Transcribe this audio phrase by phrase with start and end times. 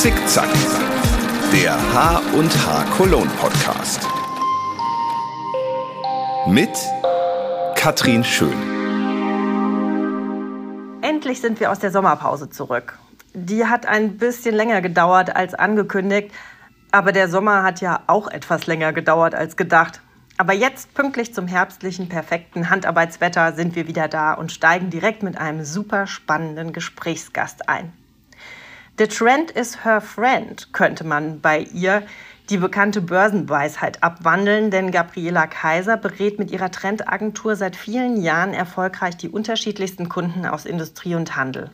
[0.00, 0.48] Zickzack,
[1.52, 4.08] der H und H Cologne Podcast.
[6.46, 6.70] Mit
[7.74, 8.54] Katrin Schön.
[11.02, 12.98] Endlich sind wir aus der Sommerpause zurück.
[13.34, 16.32] Die hat ein bisschen länger gedauert als angekündigt,
[16.92, 20.00] aber der Sommer hat ja auch etwas länger gedauert als gedacht.
[20.38, 25.36] Aber jetzt, pünktlich zum herbstlichen, perfekten Handarbeitswetter, sind wir wieder da und steigen direkt mit
[25.36, 27.92] einem super spannenden Gesprächsgast ein.
[28.98, 32.02] The Trend is her friend, könnte man bei ihr
[32.50, 39.16] die bekannte Börsenweisheit abwandeln, denn Gabriela Kaiser berät mit ihrer Trendagentur seit vielen Jahren erfolgreich
[39.16, 41.70] die unterschiedlichsten Kunden aus Industrie und Handel.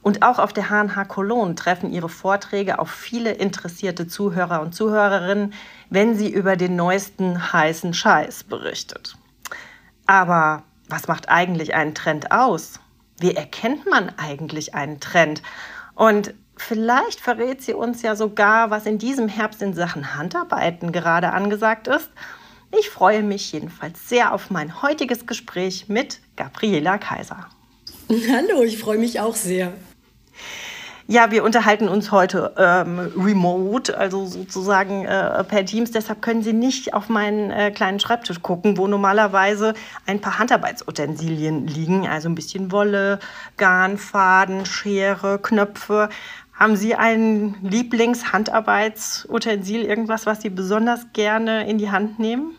[0.00, 5.52] Und auch auf der HNH Cologne treffen ihre Vorträge auf viele interessierte Zuhörer und Zuhörerinnen,
[5.90, 9.16] wenn sie über den neuesten heißen Scheiß berichtet.
[10.06, 12.80] Aber was macht eigentlich einen Trend aus?
[13.18, 15.42] Wie erkennt man eigentlich einen Trend?
[15.94, 21.30] Und vielleicht verrät sie uns ja sogar, was in diesem Herbst in Sachen Handarbeiten gerade
[21.32, 22.10] angesagt ist.
[22.78, 27.48] Ich freue mich jedenfalls sehr auf mein heutiges Gespräch mit Gabriela Kaiser.
[28.08, 29.72] Hallo, ich freue mich auch sehr.
[31.10, 35.90] Ja, wir unterhalten uns heute ähm, remote, also sozusagen äh, per Teams.
[35.90, 39.72] Deshalb können Sie nicht auf meinen äh, kleinen Schreibtisch gucken, wo normalerweise
[40.04, 42.06] ein paar Handarbeitsutensilien liegen.
[42.06, 43.20] Also ein bisschen Wolle,
[43.56, 46.10] Garn, Faden, Schere, Knöpfe.
[46.58, 52.56] Haben Sie ein Lieblingshandarbeitsutensil, irgendwas, was Sie besonders gerne in die Hand nehmen?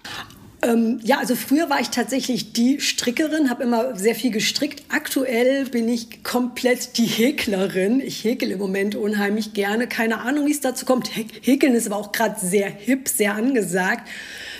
[0.61, 4.83] Ähm, ja, also früher war ich tatsächlich die Strickerin, habe immer sehr viel gestrickt.
[4.87, 7.99] Aktuell bin ich komplett die Häklerin.
[7.99, 9.87] Ich häkel im Moment unheimlich gerne.
[9.87, 11.11] Keine Ahnung, wie es dazu kommt.
[11.41, 14.07] Häkeln ist aber auch gerade sehr hip, sehr angesagt.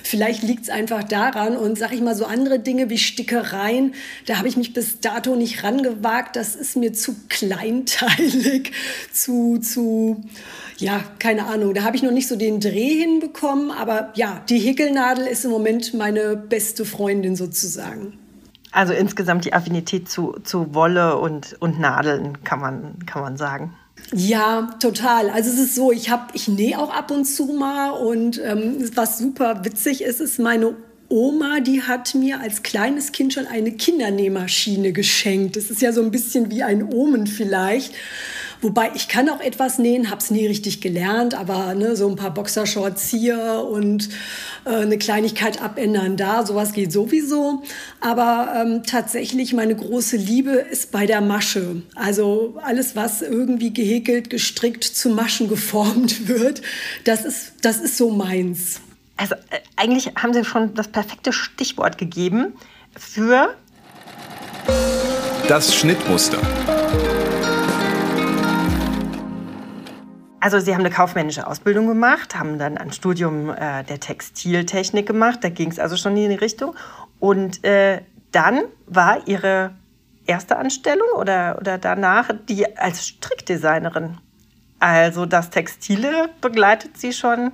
[0.10, 3.94] Vielleicht liegt es einfach daran und sag ich mal so andere Dinge wie Stickereien,
[4.26, 6.36] da habe ich mich bis dato nicht rangewagt.
[6.36, 8.72] Das ist mir zu kleinteilig,
[9.14, 10.24] zu, zu,
[10.78, 11.76] ja, keine Ahnung.
[11.76, 13.70] Da habe ich noch nicht so den Dreh hinbekommen.
[13.70, 18.18] Aber ja, die Häkelnadel ist im Moment meine beste Freundin sozusagen.
[18.72, 23.76] Also insgesamt die Affinität zu, zu Wolle und, und Nadeln, kann man, kann man sagen.
[24.14, 25.30] Ja, total.
[25.30, 28.90] Also es ist so, ich habe, ich nähe auch ab und zu mal und ähm,
[28.96, 30.76] was super witzig ist, ist meine
[31.10, 35.56] Oma, die hat mir als kleines Kind schon eine Kindernähmaschine geschenkt.
[35.56, 37.94] Das ist ja so ein bisschen wie ein Omen vielleicht.
[38.62, 42.18] Wobei ich kann auch etwas nähen, habe es nie richtig gelernt, aber ne, so ein
[42.18, 44.10] paar Boxershorts hier und
[44.66, 47.64] äh, eine Kleinigkeit abändern da, sowas geht sowieso.
[48.02, 51.84] Aber ähm, tatsächlich meine große Liebe ist bei der Masche.
[51.96, 56.62] Also alles, was irgendwie gehäkelt, gestrickt, zu Maschen geformt wird,
[57.06, 58.82] das ist, das ist so meins.
[59.16, 62.54] Also äh, eigentlich haben Sie schon das perfekte Stichwort gegeben
[62.98, 63.56] für
[65.48, 66.38] das Schnittmuster.
[70.42, 75.40] Also Sie haben eine kaufmännische Ausbildung gemacht, haben dann ein Studium äh, der Textiltechnik gemacht,
[75.44, 76.76] da ging es also schon in die Richtung.
[77.20, 78.02] Und äh,
[78.32, 79.72] dann war Ihre
[80.26, 84.18] erste Anstellung oder, oder danach die als Strickdesignerin.
[84.80, 87.52] Also das Textile begleitet Sie schon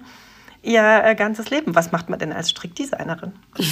[0.66, 1.76] Ihr äh, ganzes Leben.
[1.76, 3.34] Was macht man denn als Strickdesignerin?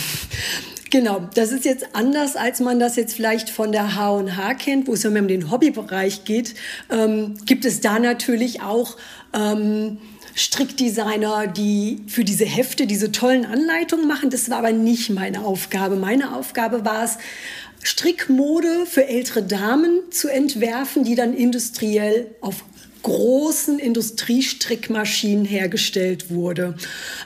[0.91, 4.93] Genau, das ist jetzt anders, als man das jetzt vielleicht von der H&H kennt, wo
[4.93, 6.53] es ja mehr um den Hobbybereich geht.
[6.91, 8.95] Ähm, gibt es da natürlich auch
[9.33, 9.97] ähm,
[10.35, 14.29] Strickdesigner, die für diese Hefte diese tollen Anleitungen machen.
[14.29, 15.95] Das war aber nicht meine Aufgabe.
[15.95, 17.17] Meine Aufgabe war es,
[17.83, 22.63] Strickmode für ältere Damen zu entwerfen, die dann industriell auf
[23.03, 26.75] großen Industriestrickmaschinen hergestellt wurde.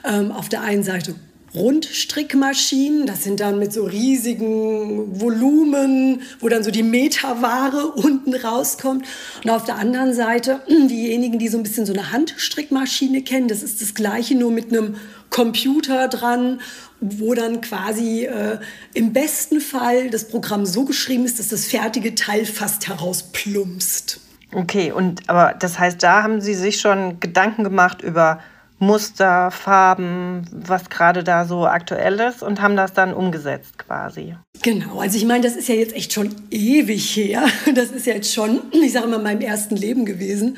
[0.03, 1.15] Ähm, auf der einen Seite
[1.57, 3.05] Rundstrickmaschinen.
[3.05, 9.05] Das sind dann mit so riesigen Volumen, wo dann so die Meterware unten rauskommt.
[9.43, 13.63] Und auf der anderen Seite diejenigen, die so ein bisschen so eine Handstrickmaschine kennen, das
[13.63, 14.95] ist das gleiche, nur mit einem
[15.29, 16.61] Computer dran,
[16.99, 18.59] wo dann quasi äh,
[18.93, 24.22] im besten Fall das Programm so geschrieben ist, dass das fertige Teil fast herausplumpst.
[24.53, 28.40] Okay, und aber das heißt, da haben Sie sich schon Gedanken gemacht über
[28.79, 34.35] Muster, Farben, was gerade da so aktuell ist und haben das dann umgesetzt quasi.
[34.61, 37.44] Genau, also ich meine, das ist ja jetzt echt schon ewig her.
[37.73, 40.58] Das ist ja jetzt schon, ich sage mal, meinem ersten Leben gewesen.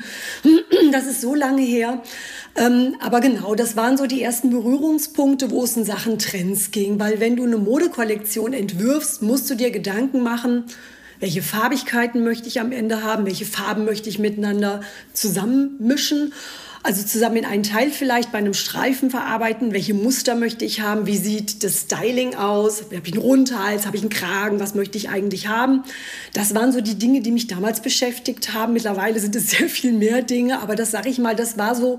[0.92, 2.02] Das ist so lange her.
[2.56, 6.98] Ähm, aber genau, das waren so die ersten Berührungspunkte, wo es in Sachen Trends ging.
[6.98, 10.64] Weil wenn du eine Modekollektion entwirfst, musst du dir Gedanken machen,
[11.20, 14.80] welche Farbigkeiten möchte ich am Ende haben, welche Farben möchte ich miteinander
[15.12, 16.32] zusammenmischen.
[16.82, 19.74] Also zusammen in einen Teil vielleicht bei einem Streifen verarbeiten.
[19.74, 21.06] Welche Muster möchte ich haben?
[21.06, 22.84] Wie sieht das Styling aus?
[22.84, 23.84] Habe ich einen Rundhals?
[23.84, 24.60] Habe ich einen Kragen?
[24.60, 25.84] Was möchte ich eigentlich haben?
[26.32, 28.72] Das waren so die Dinge, die mich damals beschäftigt haben.
[28.72, 31.98] Mittlerweile sind es sehr viel mehr Dinge, aber das sage ich mal, das war so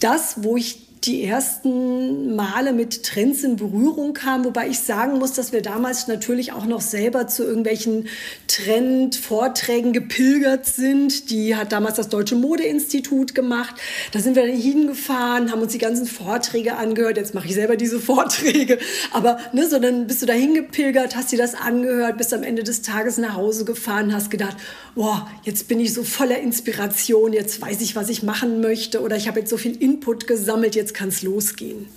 [0.00, 5.32] das, wo ich die ersten Male mit Trends in Berührung kam, wobei ich sagen muss,
[5.32, 8.08] dass wir damals natürlich auch noch selber zu irgendwelchen
[8.48, 11.30] Trendvorträgen gepilgert sind.
[11.30, 13.76] Die hat damals das Deutsche Modeinstitut gemacht.
[14.12, 17.16] Da sind wir dann hingefahren, haben uns die ganzen Vorträge angehört.
[17.16, 18.78] Jetzt mache ich selber diese Vorträge.
[19.12, 22.62] Aber ne, so dann bist du da hingepilgert, hast dir das angehört, bist am Ende
[22.62, 24.56] des Tages nach Hause gefahren, hast gedacht,
[24.94, 29.16] boah, jetzt bin ich so voller Inspiration, jetzt weiß ich, was ich machen möchte oder
[29.16, 31.88] ich habe jetzt so viel Input gesammelt, jetzt kann es losgehen.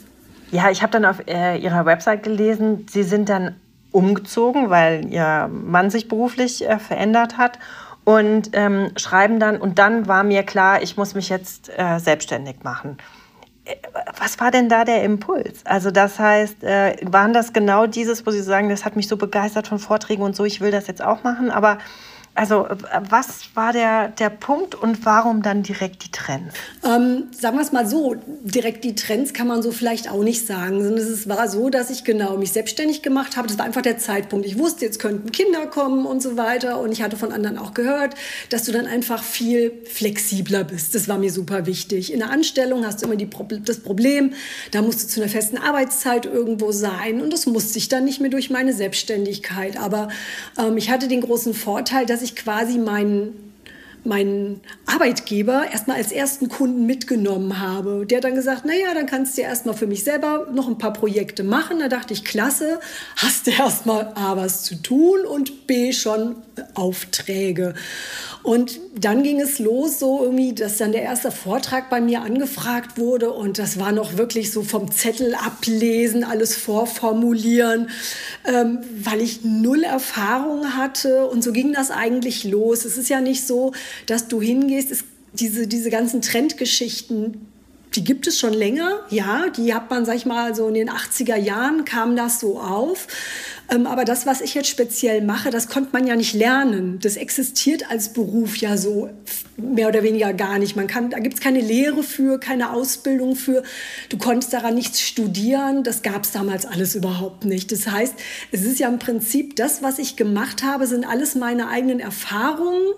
[0.51, 3.56] Ja, ich habe dann auf äh, Ihrer Website gelesen, Sie sind dann
[3.92, 7.60] umgezogen, weil Ihr Mann sich beruflich äh, verändert hat
[8.04, 12.63] und ähm, schreiben dann, und dann war mir klar, ich muss mich jetzt äh, selbstständig
[12.63, 12.98] machen.
[13.66, 13.75] Äh,
[14.19, 15.66] was war denn da der Impuls?
[15.66, 19.18] Also das heißt, äh, waren das genau dieses, wo Sie sagen, das hat mich so
[19.18, 21.78] begeistert von Vorträgen und so, ich will das jetzt auch machen, aber
[22.35, 22.75] also äh,
[23.09, 26.56] was war der, der Punkt und warum dann direkt die Trends?
[26.83, 30.47] Ähm, sagen wir es mal so, direkt die Trends kann man so vielleicht auch nicht
[30.47, 30.81] sagen.
[30.97, 33.47] Es war so, dass ich genau mich selbstständig gemacht habe.
[33.47, 34.47] Das war einfach der Zeitpunkt.
[34.47, 36.80] Ich wusste, jetzt könnten Kinder kommen und so weiter.
[36.80, 38.15] Und ich hatte von anderen auch gehört,
[38.50, 40.95] dass du dann einfach viel flexibler bist.
[40.95, 42.12] Das war mir super wichtig.
[42.12, 43.30] In der Anstellung hast du immer die,
[43.63, 44.33] das Problem,
[44.71, 47.21] da musst du zu einer festen Arbeitszeit irgendwo sein.
[47.21, 49.77] Und das musste ich dann nicht mehr durch meine Selbstständigkeit.
[49.77, 50.07] Aber
[50.57, 53.52] ähm, ich hatte den großen Vorteil, dass ich quasi meinen
[54.05, 58.05] meinen Arbeitgeber erstmal als ersten Kunden mitgenommen habe.
[58.05, 61.44] Der dann gesagt, naja, dann kannst du erstmal für mich selber noch ein paar Projekte
[61.44, 61.79] machen.
[61.79, 62.79] Da dachte ich, klasse,
[63.15, 66.35] hast du erstmal A was zu tun und B schon
[66.73, 67.73] Aufträge.
[68.44, 72.97] Und dann ging es los, so irgendwie, dass dann der erste Vortrag bei mir angefragt
[72.97, 77.89] wurde und das war noch wirklich so vom Zettel ablesen, alles vorformulieren,
[78.45, 82.83] ähm, weil ich null Erfahrung hatte und so ging das eigentlich los.
[82.83, 83.71] Es ist ja nicht so,
[84.06, 85.04] dass du hingehst, es,
[85.34, 87.48] diese, diese ganzen Trendgeschichten,
[87.95, 90.90] die gibt es schon länger, ja, die hat man, sag ich mal, so in den
[90.90, 93.07] 80er Jahren kam das so auf.
[93.69, 97.00] Ähm, aber das, was ich jetzt speziell mache, das konnte man ja nicht lernen.
[97.01, 99.10] Das existiert als Beruf ja so
[99.57, 100.75] mehr oder weniger gar nicht.
[100.75, 103.63] Man kann, da gibt es keine Lehre für, keine Ausbildung für.
[104.10, 105.84] Du konntest daran nichts studieren.
[105.84, 107.72] Das gab es damals alles überhaupt nicht.
[107.72, 108.16] Das heißt,
[108.51, 112.94] es ist ja im Prinzip das, was ich gemacht habe, sind alles meine eigenen Erfahrungen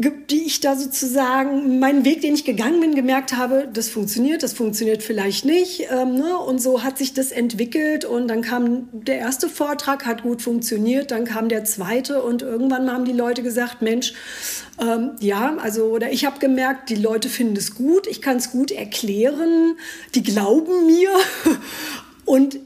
[0.00, 4.52] die ich da sozusagen, meinen Weg, den ich gegangen bin, gemerkt habe, das funktioniert, das
[4.52, 5.88] funktioniert vielleicht nicht.
[5.90, 6.38] Ähm, ne?
[6.38, 11.10] Und so hat sich das entwickelt und dann kam der erste Vortrag, hat gut funktioniert,
[11.10, 14.14] dann kam der zweite und irgendwann haben die Leute gesagt, Mensch,
[14.80, 18.50] ähm, ja, also, oder ich habe gemerkt, die Leute finden es gut, ich kann es
[18.50, 19.76] gut erklären,
[20.14, 21.10] die glauben mir
[22.24, 22.58] und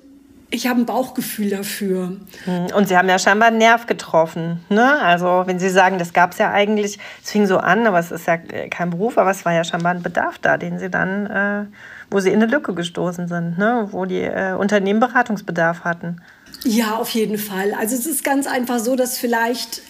[0.54, 2.16] ich habe ein Bauchgefühl dafür.
[2.44, 4.60] Hm, und Sie haben ja scheinbar einen Nerv getroffen.
[4.68, 5.00] Ne?
[5.00, 8.12] Also wenn Sie sagen, das gab es ja eigentlich, es fing so an, aber es
[8.12, 11.26] ist ja kein Beruf, aber es war ja scheinbar ein Bedarf da, den Sie dann,
[11.26, 11.64] äh,
[12.10, 13.88] wo Sie in eine Lücke gestoßen sind, ne?
[13.90, 16.20] wo die äh, Unternehmen Beratungsbedarf hatten.
[16.62, 17.74] Ja, auf jeden Fall.
[17.74, 19.82] Also es ist ganz einfach so, dass vielleicht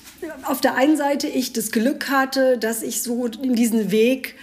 [0.44, 4.37] auf der einen Seite ich das Glück hatte, dass ich so in diesen Weg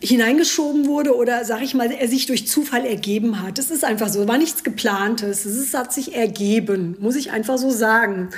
[0.00, 3.58] hineingeschoben wurde oder, sag ich mal, er sich durch Zufall ergeben hat.
[3.58, 5.44] Es ist einfach so, war nichts geplantes.
[5.44, 8.30] Es hat sich ergeben, muss ich einfach so sagen.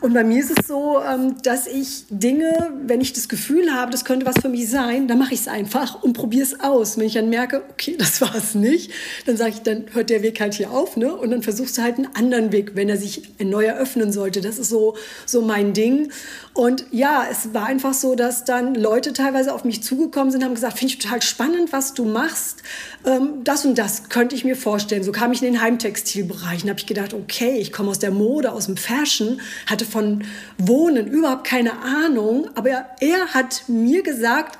[0.00, 3.90] Und bei mir ist es so, ähm, dass ich Dinge, wenn ich das Gefühl habe,
[3.90, 6.96] das könnte was für mich sein, dann mache ich es einfach und probiere es aus.
[6.96, 8.92] Wenn ich dann merke, okay, das war es nicht,
[9.26, 11.14] dann sage ich, dann hört der Weg halt hier auf, ne?
[11.14, 14.40] Und dann versuchst du halt einen anderen Weg, wenn er sich ein neuer öffnen sollte.
[14.40, 16.12] Das ist so, so mein Ding.
[16.54, 20.54] Und ja, es war einfach so, dass dann Leute teilweise auf mich zugekommen sind, haben
[20.54, 22.62] gesagt, finde ich total spannend, was du machst.
[23.04, 25.02] Ähm, das und das könnte ich mir vorstellen.
[25.02, 28.10] So kam ich in den Heimtextilbereich und habe ich gedacht, okay, ich komme aus der
[28.12, 30.24] Mode, aus dem Fashion, hatte von
[30.58, 34.58] Wohnen überhaupt keine Ahnung, aber er, hat mir gesagt,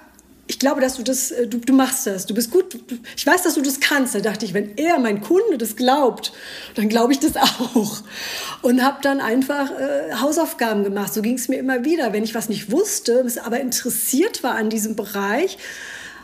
[0.48, 2.78] ich glaube, dass du das, äh, du, du machst das, du bist gut,
[3.16, 4.14] ich weiß, dass du das kannst.
[4.14, 6.32] Da dachte ich, wenn er, mein Kunde, das glaubt,
[6.74, 7.36] dann glaube ich das
[7.74, 7.98] auch.
[8.62, 11.12] Und habe dann einfach äh, Hausaufgaben gemacht.
[11.12, 12.12] So ging es mir immer wieder.
[12.12, 15.58] Wenn ich was nicht wusste, aber interessiert war an diesem Bereich,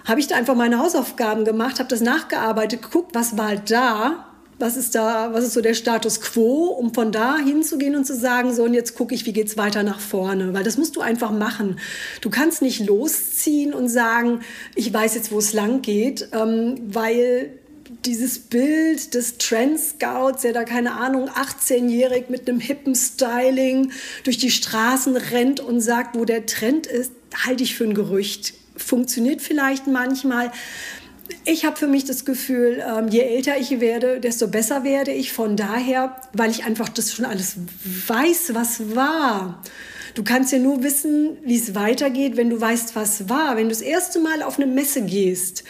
[0.06, 4.76] habe ich da einfach meine Hausaufgaben gemacht, habe das nachgearbeitet, geguckt, was war da was
[4.76, 8.54] ist da, was ist so der Status quo, um von da hinzugehen und zu sagen,
[8.54, 11.00] so und jetzt gucke ich, wie geht es weiter nach vorne, weil das musst du
[11.00, 11.78] einfach machen.
[12.20, 14.40] Du kannst nicht losziehen und sagen,
[14.74, 17.50] ich weiß jetzt, wo es lang geht, ähm, weil
[18.04, 23.92] dieses Bild des Trend Scouts, der da keine Ahnung 18-jährig mit einem hippen Styling
[24.24, 27.12] durch die Straßen rennt und sagt, wo der Trend ist,
[27.46, 30.52] halte ich für ein Gerücht funktioniert vielleicht manchmal.
[31.44, 35.32] Ich habe für mich das Gefühl, ähm, je älter ich werde, desto besser werde ich.
[35.32, 37.56] Von daher, weil ich einfach das schon alles
[38.06, 39.62] weiß, was war.
[40.14, 43.56] Du kannst ja nur wissen, wie es weitergeht, wenn du weißt, was war.
[43.56, 45.64] Wenn du das erste Mal auf eine Messe gehst,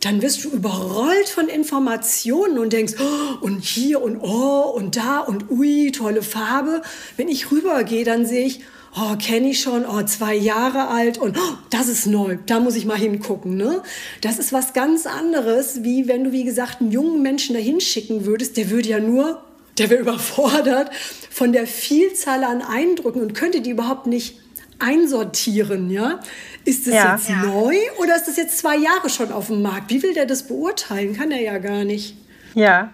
[0.00, 5.18] dann wirst du überrollt von Informationen und denkst, oh, und hier und oh und da
[5.20, 6.82] und ui, tolle Farbe.
[7.16, 8.60] Wenn ich rübergehe, dann sehe ich,
[8.98, 12.76] oh, kenne ich schon, oh, zwei Jahre alt und oh, das ist neu, da muss
[12.76, 13.56] ich mal hingucken.
[13.56, 13.82] Ne?
[14.20, 18.24] Das ist was ganz anderes, wie wenn du, wie gesagt, einen jungen Menschen dahin schicken
[18.24, 19.42] würdest, der würde ja nur,
[19.78, 20.90] der wäre überfordert
[21.30, 24.40] von der Vielzahl an Eindrücken und könnte die überhaupt nicht
[24.78, 26.20] einsortieren, ja?
[26.64, 27.14] Ist das ja.
[27.14, 27.42] jetzt ja.
[27.42, 29.90] neu oder ist das jetzt zwei Jahre schon auf dem Markt?
[29.90, 31.16] Wie will der das beurteilen?
[31.16, 32.14] Kann er ja gar nicht.
[32.54, 32.92] Ja,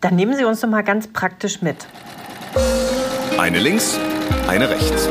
[0.00, 1.76] dann nehmen Sie uns doch mal ganz praktisch mit.
[3.36, 3.98] Eine links,
[4.48, 5.08] eine rechts.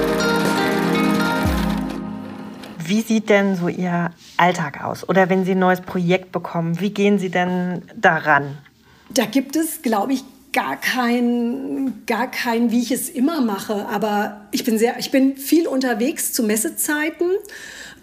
[2.80, 5.08] Wie sieht denn so Ihr Alltag aus?
[5.08, 8.58] Oder wenn Sie ein neues Projekt bekommen, wie gehen Sie denn daran?
[9.10, 13.86] Da gibt es, glaube ich, gar kein, gar kein, wie ich es immer mache.
[13.88, 17.28] Aber ich bin sehr, ich bin viel unterwegs zu Messezeiten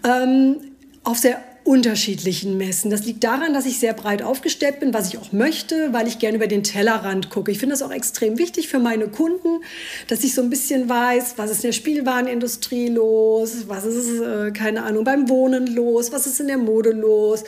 [0.05, 0.57] ähm,
[1.03, 2.91] auf sehr unterschiedlichen Messen.
[2.91, 6.19] Das liegt daran, dass ich sehr breit aufgestellt bin, was ich auch möchte, weil ich
[6.19, 7.51] gerne über den Tellerrand gucke.
[7.51, 9.61] Ich finde das auch extrem wichtig für meine Kunden,
[10.07, 14.51] dass ich so ein bisschen weiß, was ist in der Spielwarenindustrie los, was ist, äh,
[14.51, 17.43] keine Ahnung, beim Wohnen los, was ist in der Mode los.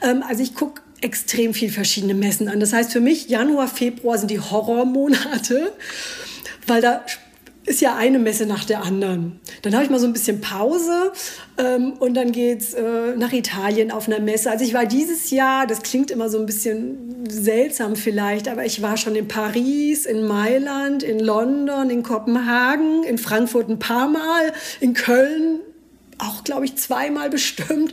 [0.00, 2.60] Ähm, also ich gucke extrem viel verschiedene Messen an.
[2.60, 5.72] Das heißt für mich, Januar, Februar sind die Horrormonate,
[6.68, 7.04] weil da
[7.66, 9.40] ist ja eine Messe nach der anderen.
[9.62, 11.12] Dann habe ich mal so ein bisschen Pause
[11.58, 14.50] ähm, und dann geht's äh, nach Italien auf einer Messe.
[14.50, 18.82] Also ich war dieses Jahr, das klingt immer so ein bisschen seltsam vielleicht, aber ich
[18.82, 24.52] war schon in Paris, in Mailand, in London, in Kopenhagen, in Frankfurt ein paar Mal,
[24.80, 25.60] in Köln
[26.18, 27.92] auch, glaube ich, zweimal bestimmt.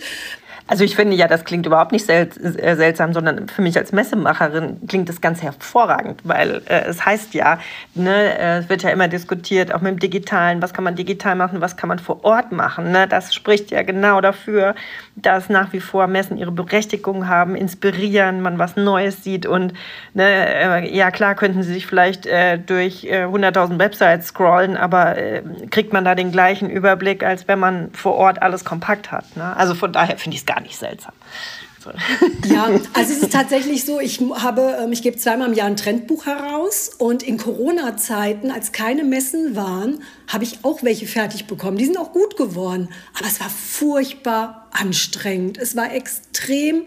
[0.66, 3.92] Also ich finde ja, das klingt überhaupt nicht sel äh, seltsam, sondern für mich als
[3.92, 7.60] Messemacherin klingt das ganz hervorragend, weil äh, es heißt ja,
[7.96, 11.36] ne, äh, es wird ja immer diskutiert, auch mit dem Digitalen, was kann man digital
[11.36, 12.92] machen, was kann man vor Ort machen.
[12.92, 13.08] Ne?
[13.10, 14.74] Das spricht ja genau dafür,
[15.18, 19.74] dass nach wie vor Messen ihre Berechtigung haben, inspirieren, man was Neues sieht und
[20.14, 25.18] ne, äh, ja klar könnten sie sich vielleicht äh, durch äh, 100.000 Websites scrollen, aber
[25.18, 29.36] äh, kriegt man da den gleichen Überblick, als wenn man vor Ort alles kompakt hat.
[29.36, 29.56] Ne?
[29.58, 31.14] Also von daher finde ich es gar nicht seltsam.
[32.46, 35.76] Ja, also es ist tatsächlich so, ich habe, ähm, ich gebe zweimal im Jahr ein
[35.76, 41.78] Trendbuch heraus und in Corona-Zeiten, als keine Messen waren, habe ich auch welche fertig bekommen.
[41.78, 45.58] Die sind auch gut geworden, aber es war furchtbar anstrengend.
[45.58, 46.84] Es war extrem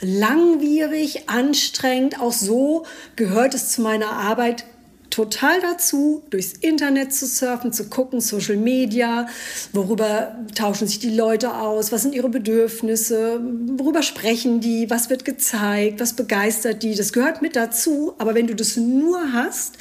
[0.00, 2.20] langwierig, anstrengend.
[2.20, 2.84] Auch so
[3.16, 4.66] gehört es zu meiner Arbeit
[5.16, 9.26] total dazu, durchs Internet zu surfen, zu gucken, Social Media,
[9.72, 13.40] worüber tauschen sich die Leute aus, was sind ihre Bedürfnisse,
[13.78, 16.94] worüber sprechen die, was wird gezeigt, was begeistert die.
[16.94, 19.78] Das gehört mit dazu, aber wenn du das nur hast,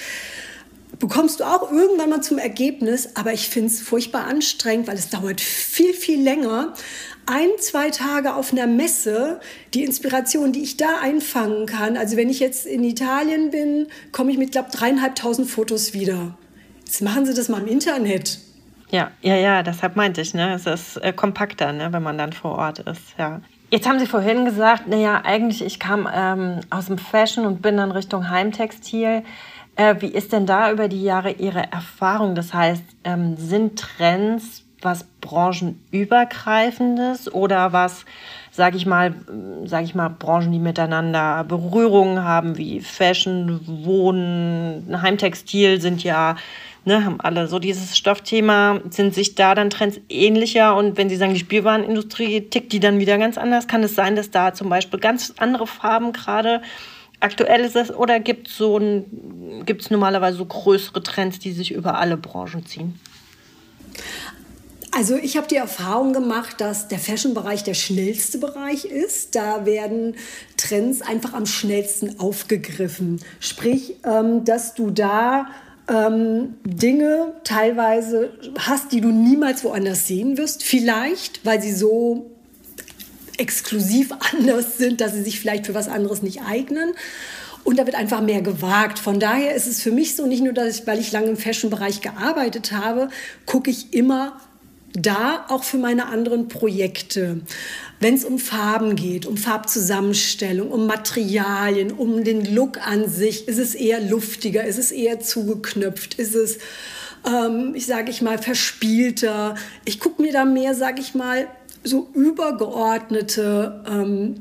[0.99, 5.09] bekommst du auch irgendwann mal zum Ergebnis, aber ich finde es furchtbar anstrengend, weil es
[5.09, 6.73] dauert viel, viel länger,
[7.25, 9.39] ein, zwei Tage auf einer Messe,
[9.73, 11.97] die Inspiration, die ich da einfangen kann.
[11.97, 16.37] Also wenn ich jetzt in Italien bin, komme ich mit, glaube dreieinhalbtausend Fotos wieder.
[16.85, 18.39] Jetzt machen Sie das mal im Internet.
[18.91, 20.53] Ja, ja, ja, deshalb meinte ich, ne?
[20.53, 23.41] Es ist äh, kompakter, ne, wenn man dann vor Ort ist, ja.
[23.71, 27.77] Jetzt haben Sie vorhin gesagt, naja, eigentlich, ich kam ähm, aus dem Fashion und bin
[27.77, 29.23] dann Richtung Heimtextil.
[29.75, 32.35] Äh, wie ist denn da über die Jahre Ihre Erfahrung?
[32.35, 38.05] Das heißt, ähm, sind Trends was branchenübergreifendes oder was,
[38.51, 39.15] sage ich mal,
[39.65, 46.35] sage ich mal, Branchen, die miteinander Berührungen haben, wie Fashion, Wohnen, Heimtextil sind ja,
[46.85, 48.79] ne, haben alle so dieses Stoffthema.
[48.89, 50.75] Sind sich da dann Trends ähnlicher?
[50.75, 54.15] Und wenn Sie sagen, die Spielwarenindustrie tickt die dann wieder ganz anders, kann es sein,
[54.15, 56.61] dass da zum Beispiel ganz andere Farben gerade
[57.19, 58.79] aktuell ist es oder gibt es so
[59.89, 62.99] normalerweise so größere Trends, die sich über alle Branchen ziehen?
[64.97, 69.35] Also ich habe die Erfahrung gemacht, dass der Fashion-Bereich der schnellste Bereich ist.
[69.35, 70.15] Da werden
[70.55, 73.19] Trends einfach am schnellsten aufgegriffen.
[73.41, 75.47] Sprich, ähm, dass du da
[75.89, 80.63] ähm, Dinge teilweise hast, die du niemals woanders sehen wirst.
[80.63, 82.31] Vielleicht, weil sie so
[83.37, 86.93] exklusiv anders sind, dass sie sich vielleicht für was anderes nicht eignen.
[87.65, 88.97] Und da wird einfach mehr gewagt.
[88.99, 91.37] Von daher ist es für mich so, nicht nur, dass ich, weil ich lange im
[91.37, 93.09] Fashion-Bereich gearbeitet habe,
[93.45, 94.39] gucke ich immer
[94.95, 97.41] da auch für meine anderen Projekte.
[97.99, 103.57] Wenn es um Farben geht, um Farbzusammenstellung, um Materialien, um den Look an sich, ist
[103.57, 106.57] es eher luftiger, ist es eher zugeknöpft, ist es,
[107.25, 109.55] ähm, ich sage ich mal, verspielter.
[109.85, 111.47] Ich gucke mir da mehr, sage ich mal,
[111.85, 114.35] so übergeordnete ähm,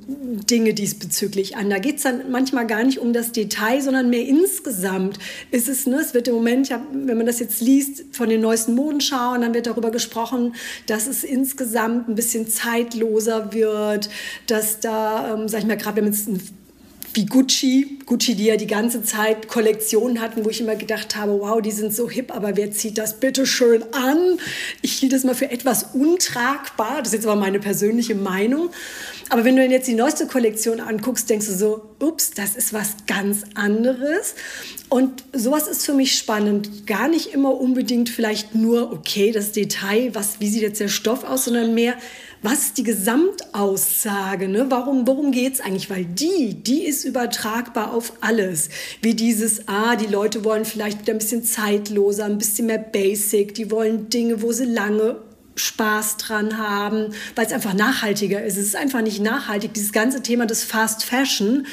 [0.51, 1.71] Dinge diesbezüglich an.
[1.71, 5.19] Da geht es dann manchmal gar nicht um das Detail, sondern mehr insgesamt
[5.51, 8.41] ist es, ne, es wird im Moment, hab, wenn man das jetzt liest, von den
[8.41, 10.55] neuesten Modenschauen, dann wird darüber gesprochen,
[10.87, 14.09] dass es insgesamt ein bisschen zeitloser wird,
[14.47, 16.41] dass da, ähm, sag ich mal, gerade wenn man jetzt ein
[17.15, 21.39] wie Gucci, Gucci, die ja die ganze Zeit Kollektionen hatten, wo ich immer gedacht habe,
[21.41, 24.39] wow, die sind so hip, aber wer zieht das bitte schön an?
[24.83, 26.99] Ich hielt das mal für etwas untragbar.
[26.99, 28.71] Das ist jetzt aber meine persönliche Meinung.
[29.31, 32.97] Aber wenn du jetzt die neueste Kollektion anguckst, denkst du so, ups, das ist was
[33.07, 34.35] ganz anderes.
[34.89, 36.87] Und sowas ist für mich spannend.
[36.87, 41.25] Gar nicht immer unbedingt vielleicht nur, okay, das Detail, was, wie sieht jetzt der Stoff
[41.25, 41.95] aus, sondern mehr,
[42.45, 44.49] was ist die Gesamtaussage?
[44.49, 44.67] Ne?
[44.69, 45.89] Warum, worum geht es eigentlich?
[45.89, 48.69] Weil die, die ist übertragbar auf alles.
[49.01, 53.55] Wie dieses, ah, die Leute wollen vielleicht wieder ein bisschen zeitloser, ein bisschen mehr basic,
[53.55, 55.17] die wollen Dinge, wo sie lange
[55.57, 58.59] Spaß dran haben, weil es einfach nachhaltiger ist.
[58.59, 59.73] Es ist einfach nicht nachhaltig.
[59.73, 61.67] Dieses ganze Thema des Fast Fashion,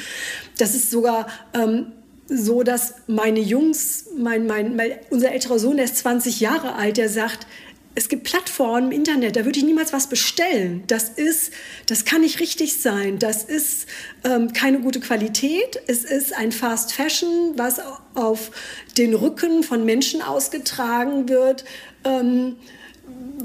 [0.56, 1.92] das ist sogar ähm,
[2.28, 6.96] so, dass meine Jungs, mein, mein, mein, unser älterer Sohn, der ist 20 Jahre alt,
[6.96, 7.46] der sagt,
[7.94, 10.84] es gibt Plattformen im Internet, da würde ich niemals was bestellen.
[10.86, 11.52] Das ist,
[11.86, 13.18] das kann nicht richtig sein.
[13.18, 13.86] Das ist
[14.24, 15.80] ähm, keine gute Qualität.
[15.86, 17.80] Es ist ein Fast Fashion, was
[18.14, 18.50] auf
[18.96, 21.64] den Rücken von Menschen ausgetragen wird.
[22.04, 22.56] Ähm,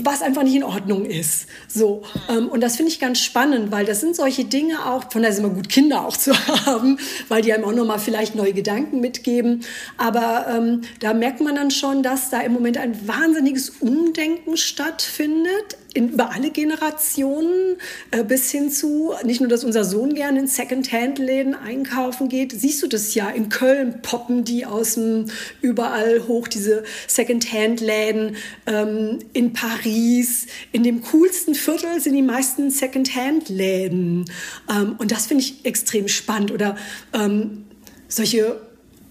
[0.04, 1.48] was einfach nicht in Ordnung ist.
[1.68, 5.22] So, ähm, und das finde ich ganz spannend, weil das sind solche Dinge auch, von
[5.22, 6.34] daher ist immer gut, Kinder auch zu
[6.66, 9.64] haben, weil die einem auch nochmal vielleicht neue Gedanken mitgeben.
[9.98, 15.78] Aber ähm, da merkt man dann schon, dass da im Moment ein wahnsinniges Umdenken stattfindet
[15.98, 17.78] in, über alle Generationen
[18.12, 22.84] äh, bis hin zu, nicht nur, dass unser Sohn gerne in Secondhand-Läden einkaufen geht, siehst
[22.84, 25.26] du das ja, in Köln poppen die aus dem
[25.62, 28.36] überall hoch, diese Secondhand-Läden,
[28.68, 34.26] ähm, in Paris, in dem coolsten Viertel sind die meisten Secondhand-Läden.
[34.70, 36.52] Ähm, und das finde ich extrem spannend.
[36.52, 36.78] Oder
[37.14, 37.66] ähm,
[38.08, 38.62] solche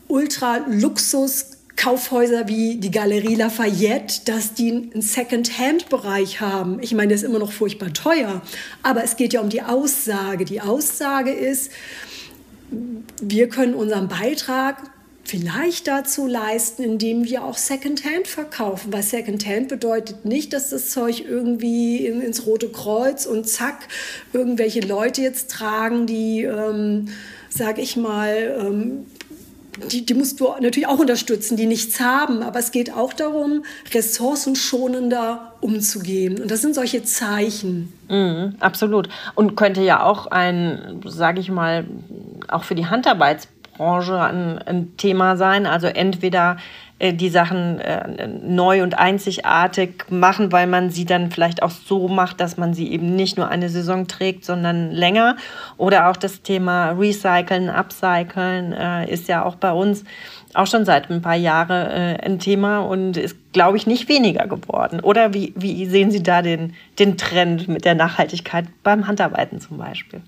[0.09, 6.83] Ultra-Luxus- Kaufhäuser wie die Galerie Lafayette, dass die einen Second-Hand-Bereich haben.
[6.83, 8.43] Ich meine, das ist immer noch furchtbar teuer,
[8.83, 10.45] aber es geht ja um die Aussage.
[10.45, 11.71] Die Aussage ist,
[13.21, 14.91] wir können unseren Beitrag
[15.27, 18.93] vielleicht dazu leisten, indem wir auch Secondhand verkaufen.
[18.93, 23.89] Weil Secondhand bedeutet nicht, dass das Zeug irgendwie ins Rote Kreuz und zack,
[24.33, 27.09] irgendwelche Leute jetzt tragen, die, ähm,
[27.51, 29.07] sage ich mal, ähm,
[29.91, 32.43] die, die musst du natürlich auch unterstützen, die nichts haben.
[32.43, 36.41] Aber es geht auch darum, ressourcenschonender umzugehen.
[36.41, 37.93] Und das sind solche Zeichen.
[38.09, 39.09] Mm, absolut.
[39.35, 41.85] Und könnte ja auch ein, sage ich mal,
[42.49, 45.67] auch für die Handarbeitsbranche ein, ein Thema sein.
[45.67, 46.57] Also entweder
[47.01, 52.41] die Sachen äh, neu und einzigartig machen, weil man sie dann vielleicht auch so macht,
[52.41, 55.37] dass man sie eben nicht nur eine Saison trägt, sondern länger.
[55.77, 60.05] Oder auch das Thema Recyceln, Upcyclen äh, ist ja auch bei uns
[60.55, 64.47] auch schon seit ein paar Jahren äh, ein Thema und ist, glaube ich, nicht weniger
[64.47, 65.01] geworden.
[65.01, 69.77] Oder wie, wie sehen Sie da den, den Trend mit der Nachhaltigkeit beim Handarbeiten zum
[69.77, 70.23] Beispiel?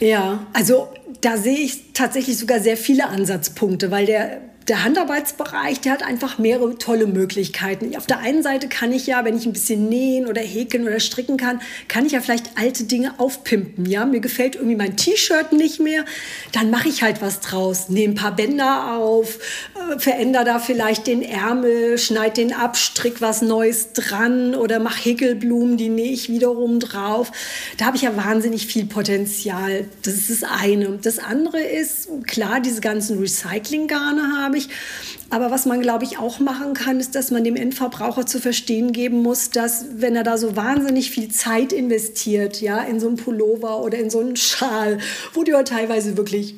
[0.00, 0.88] Ja, also
[1.20, 6.38] da sehe ich tatsächlich sogar sehr viele Ansatzpunkte, weil der der Handarbeitsbereich, der hat einfach
[6.38, 7.96] mehrere tolle Möglichkeiten.
[7.96, 11.00] Auf der einen Seite kann ich ja, wenn ich ein bisschen nähen oder häkeln oder
[11.00, 13.86] stricken kann, kann ich ja vielleicht alte Dinge aufpimpen.
[13.86, 16.04] Ja, mir gefällt irgendwie mein T-Shirt nicht mehr,
[16.52, 19.38] dann mache ich halt was draus, nehme ein paar Bänder auf,
[19.74, 25.04] äh, verändere da vielleicht den Ärmel, schneide den ab, strick was Neues dran oder mache
[25.04, 27.32] Häkelblumen, die nähe ich wiederum drauf.
[27.78, 29.86] Da habe ich ja wahnsinnig viel Potenzial.
[30.02, 30.98] Das ist das eine.
[31.02, 34.68] Das andere ist, klar, diese ganzen Recycling-Garne habe ich.
[35.30, 38.92] Aber was man, glaube ich, auch machen kann, ist, dass man dem Endverbraucher zu verstehen
[38.92, 43.16] geben muss, dass wenn er da so wahnsinnig viel Zeit investiert, ja, in so einen
[43.16, 44.98] Pullover oder in so einen Schal,
[45.34, 46.54] wo du ja teilweise wirklich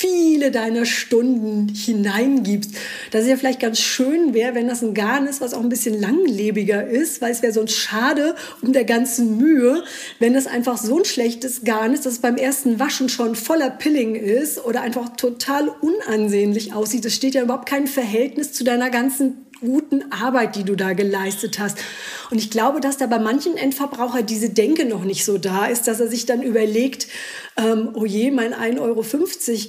[0.00, 2.72] viele deiner Stunden hineingibst.
[3.10, 5.68] Dass es ja vielleicht ganz schön wäre, wenn das ein Garn ist, was auch ein
[5.68, 9.84] bisschen langlebiger ist, weil es wäre sonst schade um der ganzen Mühe,
[10.18, 13.68] wenn das einfach so ein schlechtes Garn ist, dass es beim ersten Waschen schon voller
[13.68, 17.04] Pilling ist oder einfach total unansehnlich aussieht.
[17.04, 21.58] Das steht ja überhaupt kein Verhältnis zu deiner ganzen guten Arbeit, die du da geleistet
[21.58, 21.78] hast.
[22.30, 25.86] Und ich glaube, dass da bei manchen Endverbraucher diese Denke noch nicht so da ist,
[25.86, 27.08] dass er sich dann überlegt,
[27.56, 29.04] ähm, oh je, mein 1,50 Euro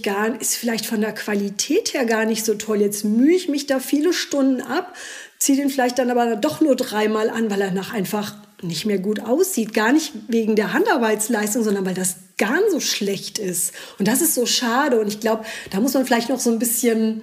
[0.03, 2.81] Garn ist vielleicht von der Qualität her gar nicht so toll.
[2.81, 4.95] Jetzt mühe ich mich da viele Stunden ab,
[5.39, 8.99] ziehe den vielleicht dann aber doch nur dreimal an, weil er nach einfach nicht mehr
[8.99, 9.73] gut aussieht.
[9.73, 13.73] Gar nicht wegen der Handarbeitsleistung, sondern weil das Garn so schlecht ist.
[13.99, 14.99] Und das ist so schade.
[14.99, 17.21] Und ich glaube, da muss man vielleicht noch so ein bisschen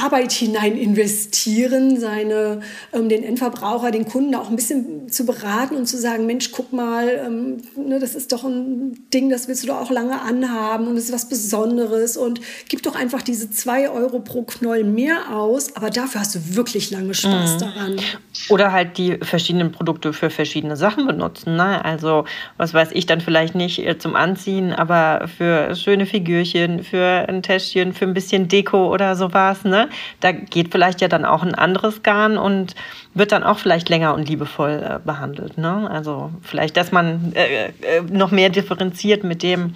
[0.00, 2.60] Arbeit hinein investieren, seine,
[2.94, 6.72] ähm, den Endverbraucher, den Kunden auch ein bisschen zu beraten und zu sagen, Mensch, guck
[6.72, 10.86] mal, ähm, ne, das ist doch ein Ding, das willst du doch auch lange anhaben
[10.86, 15.36] und es ist was Besonderes und gib doch einfach diese zwei Euro pro Knoll mehr
[15.36, 17.58] aus, aber dafür hast du wirklich lange Spaß mhm.
[17.58, 18.00] daran.
[18.48, 21.56] Oder halt die verschiedenen Produkte für verschiedene Sachen benutzen.
[21.56, 21.84] Ne?
[21.84, 22.24] Also,
[22.56, 27.42] was weiß ich dann vielleicht nicht äh, zum Anziehen, aber für schöne Figürchen, für ein
[27.42, 29.88] Täschchen, für ein bisschen Deko oder sowas Spaß, ne?
[30.20, 32.74] Da geht vielleicht ja dann auch ein anderes Garn und
[33.14, 35.88] wird dann auch vielleicht länger und liebevoll äh, behandelt, ne?
[35.90, 39.74] Also vielleicht, dass man äh, äh, noch mehr differenziert mit dem,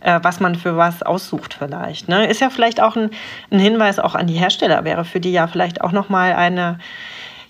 [0.00, 2.26] äh, was man für was aussucht vielleicht, ne?
[2.26, 3.10] Ist ja vielleicht auch ein,
[3.50, 6.78] ein Hinweis auch an die Hersteller, wäre für die ja vielleicht auch noch mal eine,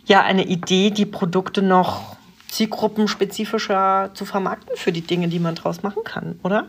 [0.06, 2.16] ja, eine Idee, die Produkte noch
[2.48, 6.66] zielgruppenspezifischer zu vermarkten für die Dinge, die man draus machen kann, oder?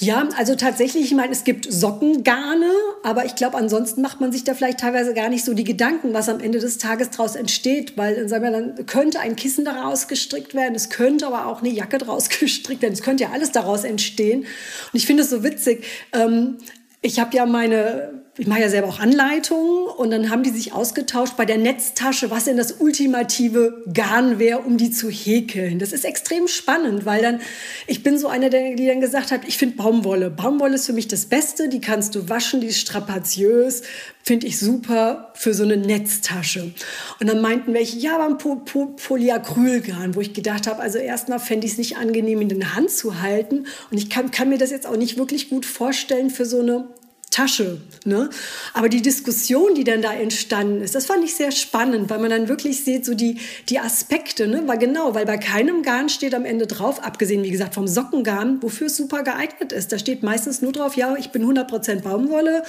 [0.00, 2.72] Ja, also tatsächlich, ich meine, es gibt Sockengarne,
[3.04, 6.12] aber ich glaube, ansonsten macht man sich da vielleicht teilweise gar nicht so die Gedanken,
[6.12, 9.64] was am Ende des Tages daraus entsteht, weil dann sagen wir, dann könnte ein Kissen
[9.64, 13.30] daraus gestrickt werden, es könnte aber auch eine Jacke daraus gestrickt werden, es könnte ja
[13.30, 14.40] alles daraus entstehen.
[14.40, 14.48] Und
[14.94, 15.84] ich finde es so witzig.
[16.12, 16.58] Ähm,
[17.00, 20.72] ich habe ja meine ich mache ja selber auch Anleitungen und dann haben die sich
[20.72, 25.78] ausgetauscht bei der Netztasche, was denn das ultimative Garn wäre, um die zu häkeln.
[25.78, 27.40] Das ist extrem spannend, weil dann,
[27.86, 30.30] ich bin so eine, die dann gesagt hat, ich finde Baumwolle.
[30.30, 33.82] Baumwolle ist für mich das Beste, die kannst du waschen, die ist strapaziös,
[34.24, 36.72] finde ich super für so eine Netztasche.
[37.20, 40.98] Und dann meinten welche, ja, aber ein po po Polyacrylgarn, wo ich gedacht habe, also
[40.98, 44.48] erstmal fände ich es nicht angenehm, in der Hand zu halten und ich kann, kann
[44.48, 46.88] mir das jetzt auch nicht wirklich gut vorstellen für so eine
[47.34, 47.80] Tasche.
[48.04, 48.30] Ne?
[48.74, 52.30] Aber die Diskussion, die dann da entstanden ist, das fand ich sehr spannend, weil man
[52.30, 54.62] dann wirklich sieht, so die, die Aspekte, ne?
[54.66, 58.62] weil genau, weil bei keinem Garn steht am Ende drauf, abgesehen, wie gesagt, vom Sockengarn,
[58.62, 59.90] wofür es super geeignet ist.
[59.90, 62.62] Da steht meistens nur drauf, ja, ich bin 100% Baumwolle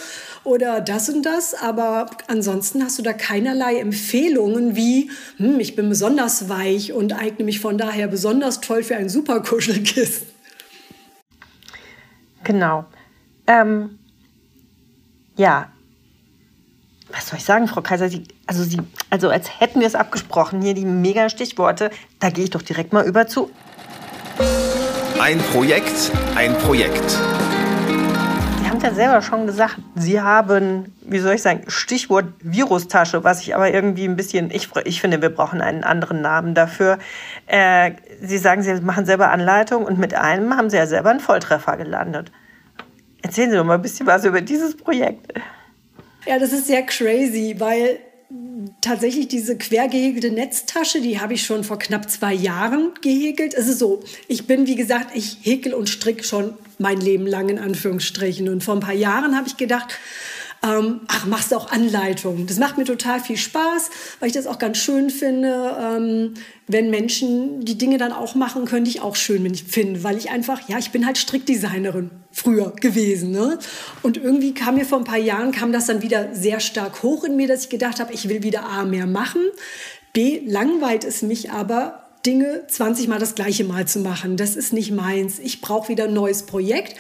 [0.44, 5.90] oder das und das, aber ansonsten hast du da keinerlei Empfehlungen wie, hm, ich bin
[5.90, 10.26] besonders weich und eigne mich von daher besonders toll für ein super Kuschelkissen.
[12.44, 12.86] Genau.
[13.46, 14.00] Ähm
[15.36, 15.70] ja,
[17.12, 18.10] was soll ich sagen, Frau Kaiser?
[18.10, 21.92] Sie, also, Sie, also als hätten wir es abgesprochen, hier die mega Stichworte.
[22.20, 23.52] Da gehe ich doch direkt mal über zu.
[25.20, 27.10] Ein Projekt, ein Projekt.
[27.12, 33.42] Sie haben ja selber schon gesagt, Sie haben, wie soll ich sagen, Stichwort Virustasche, was
[33.42, 36.98] ich aber irgendwie ein bisschen, ich, ich finde, wir brauchen einen anderen Namen dafür.
[37.46, 41.20] Äh, Sie sagen, Sie machen selber Anleitung und mit einem haben Sie ja selber einen
[41.20, 42.32] Volltreffer gelandet.
[43.26, 45.34] Erzählen Sie doch mal ein bisschen was über dieses Projekt.
[46.28, 47.98] Ja, das ist sehr crazy, weil
[48.82, 53.56] tatsächlich diese quer gehäkelte Netztasche, die habe ich schon vor knapp zwei Jahren gehäkelt.
[53.56, 57.50] Es ist so, ich bin, wie gesagt, ich häkel und stricke schon mein Leben lang
[57.50, 58.48] in Anführungsstrichen.
[58.48, 59.98] Und vor ein paar Jahren habe ich gedacht,
[60.66, 62.48] ähm, ach, machst du auch Anleitungen.
[62.48, 66.34] Das macht mir total viel Spaß, weil ich das auch ganz schön finde, ähm,
[66.68, 70.32] wenn Menschen die Dinge dann auch machen können, die ich auch schön finde, weil ich
[70.32, 73.32] einfach, ja, ich bin halt Strickdesignerin früher gewesen.
[73.32, 73.60] Ne?
[74.02, 77.24] Und irgendwie kam mir vor ein paar Jahren, kam das dann wieder sehr stark hoch
[77.24, 79.42] in mir, dass ich gedacht habe, ich will wieder A, mehr machen.
[80.14, 84.38] B, langweilt es mich aber, Dinge 20 Mal das gleiche Mal zu machen.
[84.38, 85.40] Das ist nicht meins.
[85.40, 86.96] Ich brauche wieder ein neues Projekt.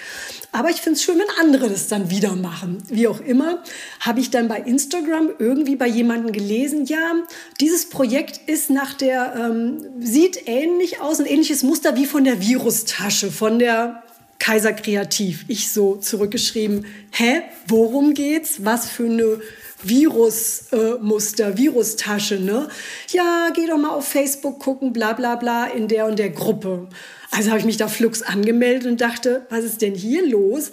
[0.51, 2.83] Aber ich finde es schön, wenn andere das dann wieder machen.
[2.87, 3.63] Wie auch immer,
[3.99, 7.15] habe ich dann bei Instagram irgendwie bei jemandem gelesen, ja,
[7.59, 12.39] dieses Projekt ist nach der, ähm, sieht ähnlich aus, ein ähnliches Muster wie von der
[12.41, 14.03] Virustasche, von der
[14.39, 15.45] Kaiser Kreativ.
[15.47, 18.63] Ich so zurückgeschrieben, hä, worum geht's?
[18.63, 19.41] Was für eine
[19.87, 22.69] Virusmuster, äh, Virustasche, ne?
[23.09, 26.87] Ja, geh doch mal auf Facebook gucken, bla bla bla, in der und der Gruppe.
[27.31, 30.71] Also habe ich mich da flugs angemeldet und dachte, was ist denn hier los?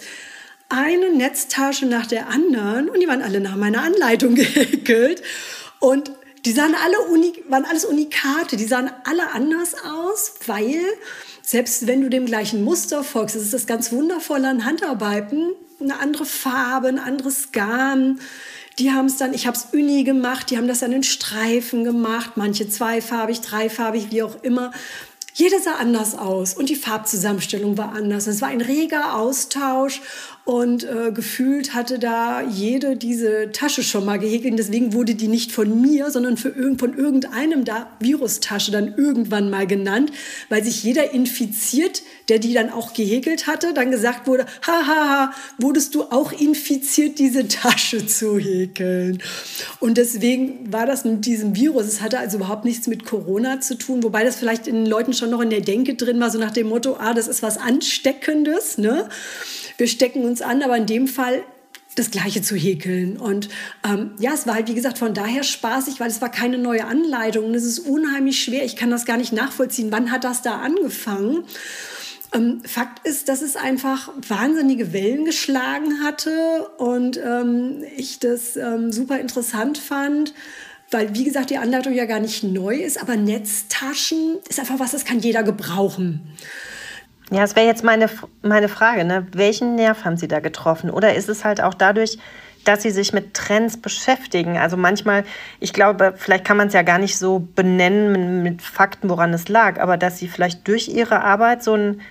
[0.69, 5.21] Eine Netztasche nach der anderen und die waren alle nach meiner Anleitung gehäkelt.
[5.79, 6.11] Und
[6.45, 10.81] die sahen alle uni waren alles Unikate, die sahen alle anders aus, weil
[11.41, 15.99] selbst wenn du dem gleichen Muster folgst, das ist das ganz wundervolle an Handarbeiten, eine
[15.99, 18.19] andere Farbe, ein anderes Garn,
[18.79, 21.83] die haben es dann, ich habe es Uni gemacht, die haben das dann in Streifen
[21.83, 24.71] gemacht, manche zweifarbig, dreifarbig, wie auch immer.
[25.33, 28.27] Jeder sah anders aus und die Farbzusammenstellung war anders.
[28.27, 30.01] Es war ein reger Austausch
[30.45, 34.59] und äh, gefühlt hatte da jede diese Tasche schon mal gehäkelt.
[34.59, 39.49] Deswegen wurde die nicht von mir, sondern für irgend, von irgendeinem da Virustasche dann irgendwann
[39.49, 40.11] mal genannt,
[40.49, 45.95] weil sich jeder infiziert, der die dann auch gehäkelt hatte, dann gesagt wurde, hahaha, wurdest
[45.95, 49.23] du auch infiziert, diese Tasche zu häkeln.
[49.79, 53.77] Und deswegen war das mit diesem Virus, es hatte also überhaupt nichts mit Corona zu
[53.77, 56.39] tun, wobei das vielleicht in den Leuten schon noch in der Denke drin war, so
[56.39, 59.09] nach dem Motto, ah, das ist was Ansteckendes, ne?
[59.77, 61.43] wir stecken uns an, aber in dem Fall
[61.95, 63.17] das Gleiche zu häkeln.
[63.17, 63.49] Und
[63.87, 66.85] ähm, ja, es war halt, wie gesagt, von daher spaßig, weil es war keine neue
[66.85, 68.65] Anleitung und es ist unheimlich schwer.
[68.65, 69.91] Ich kann das gar nicht nachvollziehen.
[69.91, 71.43] Wann hat das da angefangen?
[72.33, 78.91] Ähm, Fakt ist, dass es einfach wahnsinnige Wellen geschlagen hatte und ähm, ich das ähm,
[78.91, 80.33] super interessant fand
[80.93, 84.91] weil wie gesagt die Anleitung ja gar nicht neu ist, aber Netztaschen ist einfach was,
[84.91, 86.21] das kann jeder gebrauchen.
[87.31, 88.09] Ja, das wäre jetzt meine,
[88.41, 89.05] meine Frage.
[89.05, 89.25] Ne?
[89.31, 90.89] Welchen Nerv haben Sie da getroffen?
[90.89, 92.19] Oder ist es halt auch dadurch,
[92.63, 94.57] dass Sie sich mit Trends beschäftigen?
[94.57, 95.23] Also manchmal,
[95.59, 99.47] ich glaube, vielleicht kann man es ja gar nicht so benennen mit Fakten, woran es
[99.47, 102.01] lag, aber dass Sie vielleicht durch Ihre Arbeit so ein,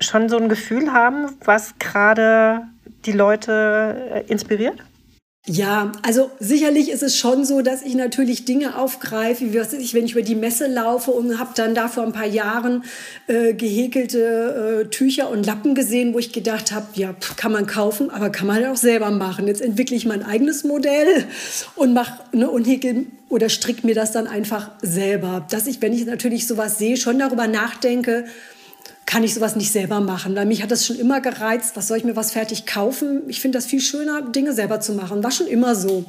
[0.00, 2.62] schon so ein Gefühl haben, was gerade
[3.04, 4.80] die Leute äh, inspiriert?
[5.48, 9.94] Ja, also sicherlich ist es schon so, dass ich natürlich Dinge aufgreife, wie was ich,
[9.94, 12.82] wenn ich über die Messe laufe und habe dann da vor ein paar Jahren
[13.28, 18.10] äh, gehäkelte äh, Tücher und Lappen gesehen, wo ich gedacht habe, ja, kann man kaufen,
[18.10, 19.46] aber kann man auch selber machen.
[19.46, 21.26] Jetzt entwickle ich mein eigenes Modell
[21.76, 25.46] und mache ne, und häkel oder strick mir das dann einfach selber.
[25.48, 28.24] Dass ich, wenn ich natürlich sowas sehe, schon darüber nachdenke,
[29.06, 30.34] kann ich sowas nicht selber machen.
[30.34, 33.22] Weil mich hat das schon immer gereizt, was soll ich mir was fertig kaufen?
[33.28, 35.22] Ich finde das viel schöner, Dinge selber zu machen.
[35.22, 36.04] War schon immer so.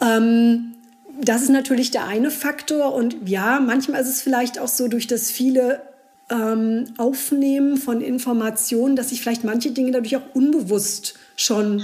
[0.00, 0.72] Ähm,
[1.20, 2.94] das ist natürlich der eine Faktor.
[2.94, 5.82] Und ja, manchmal ist es vielleicht auch so durch das viele
[6.30, 11.82] ähm, Aufnehmen von Informationen, dass ich vielleicht manche Dinge dadurch auch unbewusst schon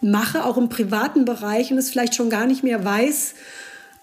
[0.00, 3.34] mache, auch im privaten Bereich und es vielleicht schon gar nicht mehr weiß,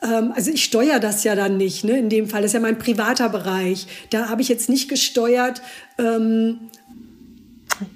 [0.01, 1.97] also ich steuere das ja dann nicht, ne?
[1.97, 2.41] in dem Fall.
[2.41, 3.87] Das ist ja mein privater Bereich.
[4.09, 5.61] Da habe ich jetzt nicht gesteuert.
[5.97, 6.69] Ähm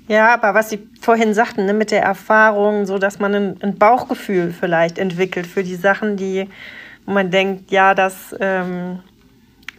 [0.07, 3.77] ja, aber was Sie vorhin sagten, ne, mit der Erfahrung, so dass man ein, ein,
[3.77, 6.47] Bauchgefühl vielleicht entwickelt für die Sachen, die,
[7.05, 8.99] wo man denkt, ja, das ähm,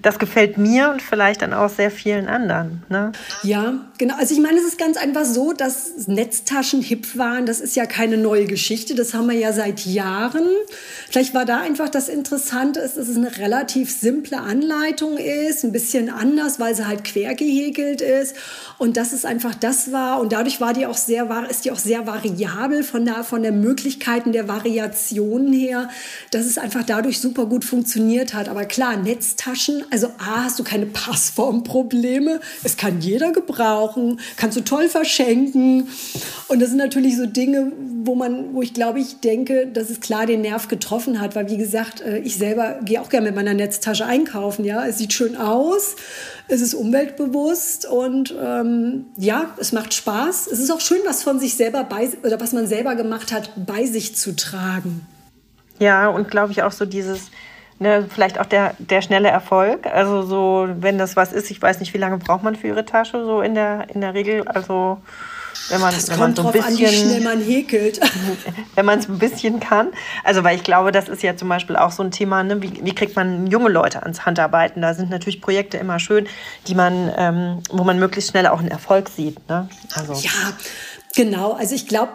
[0.03, 2.83] das gefällt mir und vielleicht dann auch sehr vielen anderen.
[2.89, 3.13] Ne?
[3.43, 4.17] Ja, genau.
[4.17, 7.47] Also ich meine, es ist ganz einfach so, dass Netztaschen hip waren.
[7.47, 8.95] Das ist ja keine neue Geschichte.
[8.95, 10.49] Das haben wir ja seit Jahren.
[11.09, 15.73] Vielleicht war da einfach das Interessante, ist, dass es eine relativ simple Anleitung ist, ein
[15.73, 18.35] bisschen anders, weil sie halt quer gehäkelt ist
[18.79, 21.79] und dass es einfach das war und dadurch war die auch sehr ist die auch
[21.79, 25.89] sehr variabel von der von der Möglichkeiten der Variationen her,
[26.31, 28.49] dass es einfach dadurch super gut funktioniert hat.
[28.49, 32.41] Aber klar, Netztaschen also A, hast du keine Passformprobleme.
[32.65, 35.89] Es kann jeder gebrauchen, kannst du toll verschenken.
[36.49, 40.01] Und das sind natürlich so Dinge, wo man, wo ich glaube, ich denke, dass es
[40.01, 43.37] klar den Nerv getroffen hat, weil wie gesagt, äh, ich selber gehe auch gerne mit
[43.37, 44.65] meiner Netztasche einkaufen.
[44.65, 45.97] Ja, es sieht schön aus,
[46.49, 50.47] es ist umweltbewusst und ähm, ja, es macht Spaß.
[50.47, 53.51] Es ist auch schön, was von sich selber bei oder was man selber gemacht hat,
[53.67, 55.07] bei sich zu tragen.
[55.79, 57.31] Ja, und glaube ich auch so dieses
[57.79, 59.87] ne, vielleicht auch der, der schnelle Erfolg.
[59.87, 62.85] Also so, wenn das was ist, ich weiß nicht, wie lange braucht man für ihre
[62.85, 64.47] Tasche so in der, in der Regel.
[64.49, 64.99] Also
[65.69, 68.01] wenn man, das wenn man so ein bisschen, an, wie schnell man häkelt.
[68.75, 69.89] wenn man es ein bisschen kann.
[70.25, 72.63] Also weil ich glaube, das ist ja zum Beispiel auch so ein Thema, ne?
[72.63, 74.83] wie, wie kriegt man junge Leute ans Handarbeiten?
[74.83, 76.29] Da sind natürlich Projekte immer schön,
[76.67, 79.49] die man, ähm, wo man möglichst schnell auch einen Erfolg sieht.
[79.49, 79.69] Ne?
[79.95, 80.15] Also.
[80.15, 80.31] Ja,
[81.15, 81.53] genau.
[81.53, 82.13] Also ich glaube,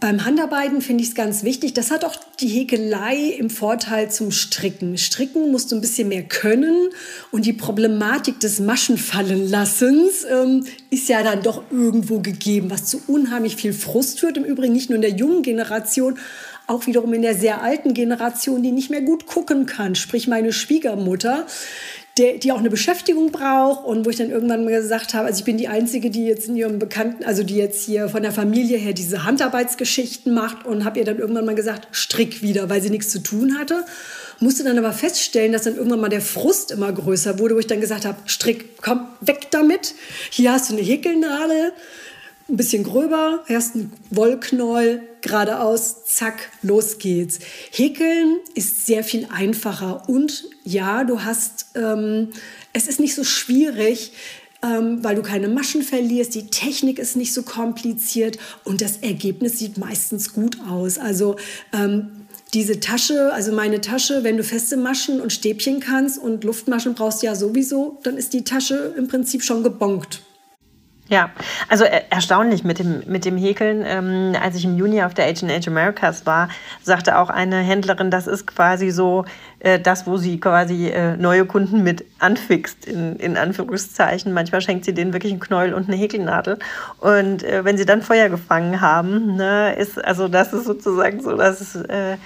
[0.00, 1.74] beim Handarbeiten finde ich es ganz wichtig.
[1.74, 4.96] Das hat auch die Häkelei im Vorteil zum Stricken.
[4.96, 6.88] Stricken musst du ein bisschen mehr können
[7.30, 13.56] und die Problematik des Maschenfallenlassens ähm, ist ja dann doch irgendwo gegeben, was zu unheimlich
[13.56, 14.38] viel Frust führt.
[14.38, 16.18] Im Übrigen nicht nur in der jungen Generation,
[16.66, 19.96] auch wiederum in der sehr alten Generation, die nicht mehr gut gucken kann.
[19.96, 21.46] Sprich meine Schwiegermutter,
[22.20, 25.38] der, die auch eine Beschäftigung braucht und wo ich dann irgendwann mal gesagt habe, also
[25.38, 28.32] ich bin die Einzige, die jetzt in ihrem Bekannten, also die jetzt hier von der
[28.32, 32.82] Familie her diese Handarbeitsgeschichten macht und habe ihr dann irgendwann mal gesagt, strick wieder, weil
[32.82, 33.84] sie nichts zu tun hatte.
[34.38, 37.66] Musste dann aber feststellen, dass dann irgendwann mal der Frust immer größer wurde, wo ich
[37.66, 39.94] dann gesagt habe, strick, komm, weg damit.
[40.30, 41.72] Hier hast du eine Häkelnadel,
[42.50, 47.38] ein bisschen gröber, erst ein Wollknäuel, geradeaus, zack, los geht's.
[47.70, 52.28] Häkeln ist sehr viel einfacher und ja, du hast, ähm,
[52.72, 54.12] es ist nicht so schwierig,
[54.62, 59.58] ähm, weil du keine Maschen verlierst, die Technik ist nicht so kompliziert und das Ergebnis
[59.58, 60.98] sieht meistens gut aus.
[60.98, 61.36] Also
[61.72, 66.94] ähm, diese Tasche, also meine Tasche, wenn du feste Maschen und Stäbchen kannst und Luftmaschen
[66.94, 70.22] brauchst ja sowieso, dann ist die Tasche im Prinzip schon gebongt.
[71.10, 71.30] Ja,
[71.68, 73.82] also erstaunlich mit dem, mit dem Häkeln.
[73.84, 76.48] Ähm, als ich im Juni auf der H&H Americas war,
[76.82, 79.24] sagte auch eine Händlerin, das ist quasi so
[79.58, 84.32] äh, das, wo sie quasi äh, neue Kunden mit anfixt, in, in Anführungszeichen.
[84.32, 86.60] Manchmal schenkt sie denen wirklich einen Knäuel und eine Häkelnadel.
[87.00, 91.36] Und äh, wenn sie dann Feuer gefangen haben, ne, ist, also das ist sozusagen so,
[91.36, 92.18] dass äh,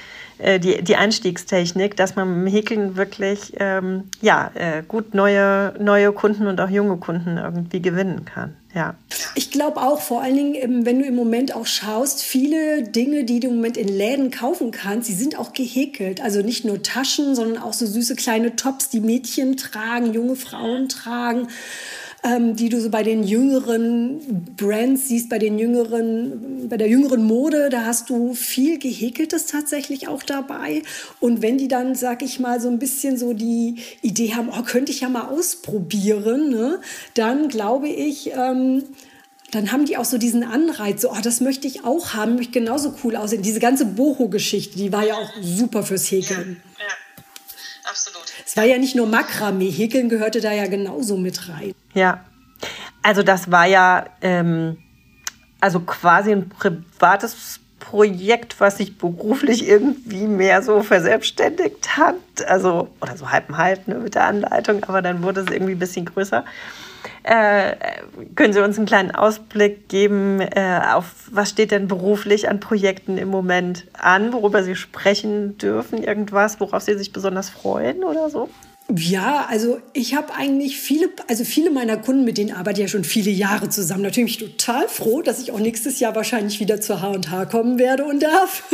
[0.44, 5.74] äh, die, die Einstiegstechnik, dass man mit dem Häkeln wirklich ähm, ja, äh, gut neue,
[5.80, 8.54] neue Kunden und auch junge Kunden irgendwie gewinnen kann.
[8.74, 8.94] Ja.
[9.34, 13.40] Ich glaube auch, vor allen Dingen, wenn du im Moment auch schaust, viele Dinge, die
[13.40, 16.20] du im Moment in Läden kaufen kannst, die sind auch gehäkelt.
[16.20, 20.90] Also nicht nur Taschen, sondern auch so süße kleine Tops, die Mädchen tragen, junge Frauen
[20.90, 21.48] tragen
[22.24, 27.22] ähm, die du so bei den jüngeren Brands siehst, bei den jüngeren, bei der jüngeren
[27.22, 30.82] Mode, da hast du viel Gehäkeltes tatsächlich auch dabei.
[31.20, 34.62] Und wenn die dann, sag ich mal, so ein bisschen so die Idee haben, oh,
[34.62, 36.80] könnte ich ja mal ausprobieren, ne?
[37.12, 38.84] dann glaube ich, ähm,
[39.50, 42.52] dann haben die auch so diesen Anreiz, so, oh, das möchte ich auch haben, möchte
[42.52, 43.42] genauso cool aussehen.
[43.42, 46.62] Diese ganze Boho-Geschichte, die war ja auch super fürs Häkeln.
[46.78, 46.94] Ja, ja
[47.84, 48.23] absolut.
[48.46, 51.74] Es war ja nicht nur Makramee, Häkeln gehörte da ja genauso mit rein.
[51.94, 52.24] Ja,
[53.02, 54.78] also das war ja ähm,
[55.60, 62.16] also quasi ein privates Projekt, was sich beruflich irgendwie mehr so verselbstständigt hat.
[62.46, 65.72] Also, oder so halb und halb ne, mit der Anleitung, aber dann wurde es irgendwie
[65.72, 66.44] ein bisschen größer.
[67.22, 67.76] Äh,
[68.34, 73.18] können Sie uns einen kleinen Ausblick geben, äh, auf was steht denn beruflich an Projekten
[73.18, 76.02] im Moment an, worüber Sie sprechen dürfen?
[76.02, 78.48] Irgendwas, worauf Sie sich besonders freuen oder so?
[78.92, 82.88] Ja, also ich habe eigentlich viele, also viele meiner Kunden, mit denen arbeite ich ja
[82.88, 84.02] schon viele Jahre zusammen.
[84.02, 87.78] Natürlich bin ich total froh, dass ich auch nächstes Jahr wahrscheinlich wieder zur H&H kommen
[87.78, 88.62] werde und darf.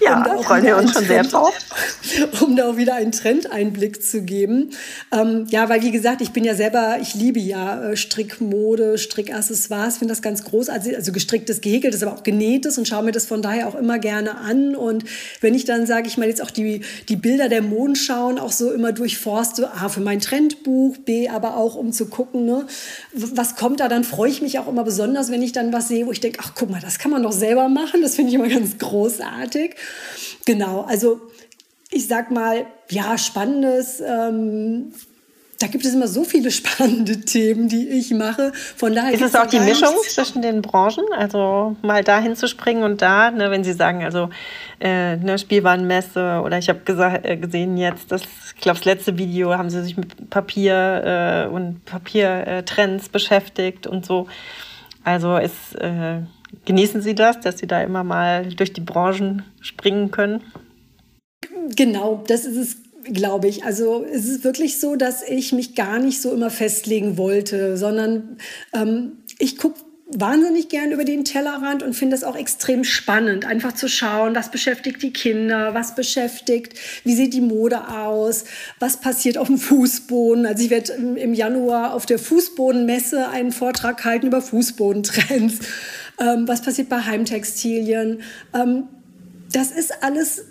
[0.00, 1.54] Ja, um freuen wir uns schon sehr drauf.
[2.40, 4.70] Um da auch wieder einen Trendeinblick zu geben.
[5.12, 9.98] Ähm, ja, weil wie gesagt, ich bin ja selber, ich liebe ja äh, Strickmode, Strickaccessoires,
[9.98, 13.42] finde das ganz groß, also, gestricktes, gehäkeltes, aber auch genähtes und schaue mir das von
[13.42, 14.76] daher auch immer gerne an.
[14.76, 15.04] Und
[15.40, 18.72] wenn ich dann, sage ich mal, jetzt auch die, die Bilder der Mondschauen auch so
[18.72, 22.66] immer durchforste, durchforste, A, für mein Trendbuch, B, aber auch um zu gucken, ne,
[23.12, 26.06] was kommt da, dann freue ich mich auch immer besonders, wenn ich dann was sehe,
[26.06, 28.34] wo ich denke, ach guck mal, das kann man doch selber machen, das finde ich
[28.34, 29.74] immer ganz großartig.
[30.44, 31.20] Genau, also
[31.90, 34.92] ich sag mal, ja, spannendes, ähm,
[35.58, 38.52] da gibt es immer so viele spannende Themen, die ich mache.
[38.76, 42.82] Von daher ist es auch die Mischung zwischen den Branchen, also mal dahin zu springen
[42.82, 44.30] und da, ne, wenn Sie sagen, also
[44.78, 46.80] äh, eine Spielwarenmesse oder ich habe
[47.22, 51.52] äh, gesehen jetzt, dass ich glaube, das letzte Video haben Sie sich mit Papier äh,
[51.52, 54.26] und Papiertrends beschäftigt und so.
[55.04, 56.22] Also ist, äh,
[56.64, 60.42] genießen Sie das, dass Sie da immer mal durch die Branchen springen können?
[61.76, 63.64] Genau, das ist es glaube ich.
[63.64, 68.38] Also es ist wirklich so, dass ich mich gar nicht so immer festlegen wollte, sondern
[68.72, 73.72] ähm, ich gucke wahnsinnig gern über den Tellerrand und finde es auch extrem spannend, einfach
[73.72, 78.44] zu schauen, was beschäftigt die Kinder, was beschäftigt, wie sieht die Mode aus,
[78.78, 80.46] was passiert auf dem Fußboden.
[80.46, 85.58] Also ich werde im Januar auf der Fußbodenmesse einen Vortrag halten über Fußbodentrends.
[86.18, 88.22] Ähm, was passiert bei Heimtextilien?
[88.54, 88.84] Ähm,
[89.52, 90.46] das ist alles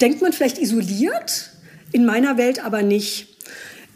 [0.00, 1.50] denkt man vielleicht isoliert,
[1.92, 3.28] in meiner Welt aber nicht.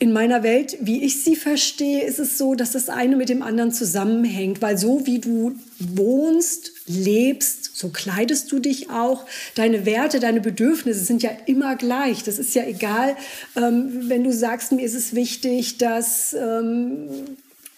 [0.01, 3.43] In meiner Welt, wie ich sie verstehe, ist es so, dass das eine mit dem
[3.43, 9.27] anderen zusammenhängt, weil so wie du wohnst, lebst, so kleidest du dich auch.
[9.57, 12.23] Deine Werte, deine Bedürfnisse sind ja immer gleich.
[12.23, 13.17] Das ist ja egal,
[13.57, 17.09] ähm, wenn du sagst, mir ist es wichtig, dass ähm,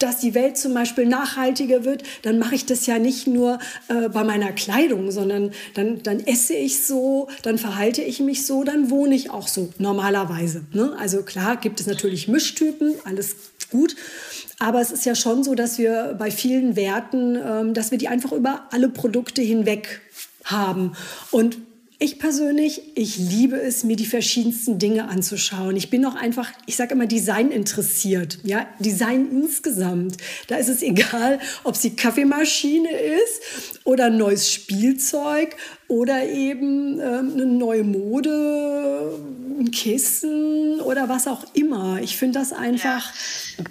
[0.03, 3.59] dass die Welt zum Beispiel nachhaltiger wird, dann mache ich das ja nicht nur
[3.89, 8.65] äh, bei meiner Kleidung, sondern dann, dann esse ich so, dann verhalte ich mich so,
[8.65, 10.63] dann wohne ich auch so normalerweise.
[10.73, 10.97] Ne?
[10.99, 13.37] Also klar gibt es natürlich Mischtypen, alles
[13.71, 13.95] gut.
[14.59, 18.09] Aber es ist ja schon so, dass wir bei vielen Werten, ähm, dass wir die
[18.09, 20.01] einfach über alle Produkte hinweg
[20.45, 20.93] haben.
[21.31, 21.59] Und
[22.03, 25.77] ich persönlich, ich liebe es, mir die verschiedensten Dinge anzuschauen.
[25.77, 28.39] Ich bin auch einfach, ich sage immer, Design interessiert.
[28.43, 30.17] Ja, Design insgesamt.
[30.49, 35.57] Da ist es egal, ob es die Kaffeemaschine ist oder ein neues Spielzeug
[35.89, 39.19] oder eben ähm, eine neue Mode,
[39.59, 42.01] ein Kissen oder was auch immer.
[42.01, 43.13] Ich finde das einfach,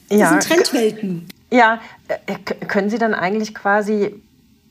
[0.07, 0.29] das ja.
[0.29, 1.27] sind Trendwelten.
[1.51, 2.35] Ja, äh,
[2.67, 4.13] können Sie dann eigentlich quasi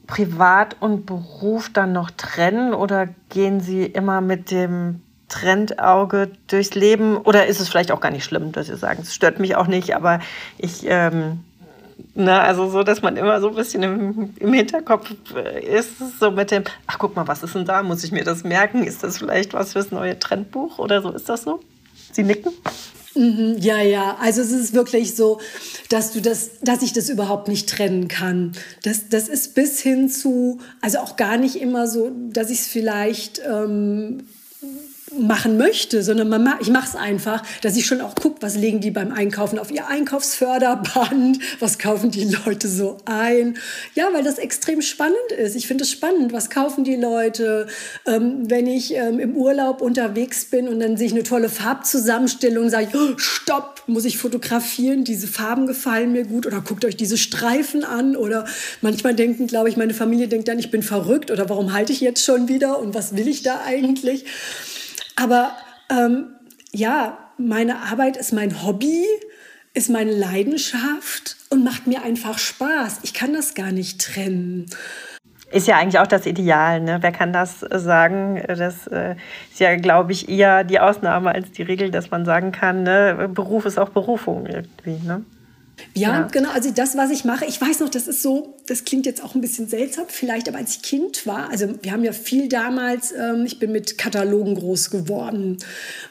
[0.09, 7.19] Privat und Beruf dann noch trennen oder gehen Sie immer mit dem Trendauge durchs Leben?
[7.19, 9.69] Oder ist es vielleicht auch gar nicht schlimm, dass Sie sagen, es stört mich auch
[9.69, 10.19] nicht, aber
[10.57, 11.45] ich, ähm,
[12.15, 16.31] na, also so, dass man immer so ein bisschen im, im Hinterkopf äh, ist, so
[16.31, 17.83] mit dem, ach guck mal, was ist denn da?
[17.83, 18.85] Muss ich mir das merken?
[18.85, 21.11] Ist das vielleicht was fürs neue Trendbuch oder so?
[21.11, 21.61] Ist das so?
[22.13, 22.53] Sie nicken?
[23.15, 24.17] Mhm, ja, ja.
[24.21, 25.41] Also es ist wirklich so,
[25.89, 28.53] dass du das, dass ich das überhaupt nicht trennen kann.
[28.83, 32.69] Das, das ist bis hin zu, also auch gar nicht immer so, dass ich es
[32.69, 34.25] vielleicht ähm,
[35.17, 38.81] machen möchte, sondern man, ich mache es einfach, dass ich schon auch gucke, was legen
[38.81, 43.59] die beim Einkaufen auf ihr Einkaufsförderband, was kaufen die Leute so ein.
[43.95, 45.57] Ja, weil das extrem spannend ist.
[45.57, 47.67] Ich finde es spannend, was kaufen die Leute,
[48.07, 52.69] ähm, wenn ich ähm, im Urlaub unterwegs bin und dann sehe ich eine tolle Farbzusammenstellung,
[52.71, 56.97] sage ich, oh, stopp, muss ich fotografieren, diese Farben gefallen mir gut oder guckt euch
[56.97, 58.45] diese Streifen an oder
[58.81, 62.01] manchmal denken, glaube ich, meine Familie denkt dann, ich bin verrückt oder warum halte ich
[62.01, 64.25] jetzt schon wieder und was will ich da eigentlich?
[65.21, 65.53] Aber
[65.91, 66.29] ähm,
[66.73, 69.05] ja, meine Arbeit ist mein Hobby,
[69.75, 73.01] ist meine Leidenschaft und macht mir einfach Spaß.
[73.03, 74.67] Ich kann das gar nicht trennen.
[75.51, 76.81] Ist ja eigentlich auch das Ideal.
[76.81, 76.99] Ne?
[77.01, 78.43] Wer kann das sagen?
[78.47, 79.17] Das äh,
[79.51, 83.31] ist ja, glaube ich, eher die Ausnahme als die Regel, dass man sagen kann, ne?
[83.33, 85.05] Beruf ist auch Berufung irgendwie.
[85.07, 85.25] Ne?
[85.95, 86.51] Ja, ja, genau.
[86.51, 89.35] Also das, was ich mache, ich weiß noch, das ist so, das klingt jetzt auch
[89.35, 93.13] ein bisschen seltsam, vielleicht, aber als ich Kind war, also wir haben ja viel damals,
[93.13, 95.59] ähm, ich bin mit Katalogen groß geworden.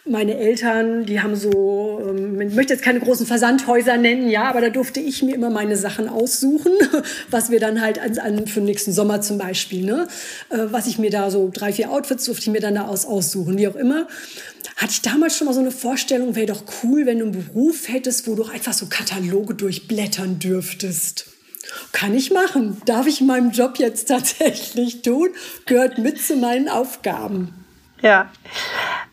[0.06, 4.62] Meine Eltern, die haben so, ähm, ich möchte jetzt keine großen Versandhäuser nennen, ja, aber
[4.62, 6.74] da durfte ich mir immer meine Sachen aussuchen,
[7.30, 10.08] was wir dann halt an, an für den nächsten Sommer zum Beispiel, ne,
[10.50, 13.06] äh, was ich mir da so drei, vier Outfits durfte ich mir dann da aus,
[13.06, 14.08] aussuchen, wie auch immer
[14.76, 17.88] hatte ich damals schon mal so eine Vorstellung, wäre doch cool, wenn du einen Beruf
[17.88, 21.28] hättest, wo du einfach so Kataloge durchblättern dürftest.
[21.92, 22.82] Kann ich machen.
[22.86, 25.30] Darf ich in meinem Job jetzt tatsächlich tun?
[25.66, 27.66] Gehört mit zu meinen Aufgaben.
[28.02, 28.32] Ja.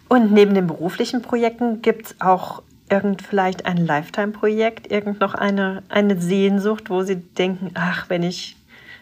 [0.09, 5.83] Und neben den beruflichen Projekten gibt es auch irgend vielleicht ein Lifetime-Projekt, irgend noch eine,
[5.89, 8.57] eine Sehnsucht, wo Sie denken, ach, wenn ich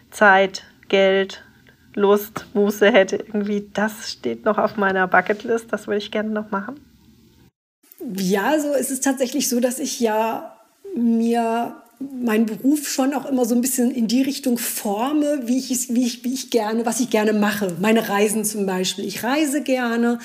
[0.09, 1.42] Zeit, Geld,
[1.95, 6.51] Lust, Muße hätte, irgendwie, das steht noch auf meiner Bucketlist, das würde ich gerne noch
[6.51, 6.79] machen?
[8.17, 10.57] Ja, so ist es tatsächlich so, dass ich ja
[10.95, 15.93] mir meinen Beruf schon auch immer so ein bisschen in die Richtung forme, wie ich,
[15.93, 17.75] wie ich, wie ich gerne, was ich gerne mache.
[17.79, 19.05] Meine Reisen zum Beispiel.
[19.05, 20.19] Ich reise gerne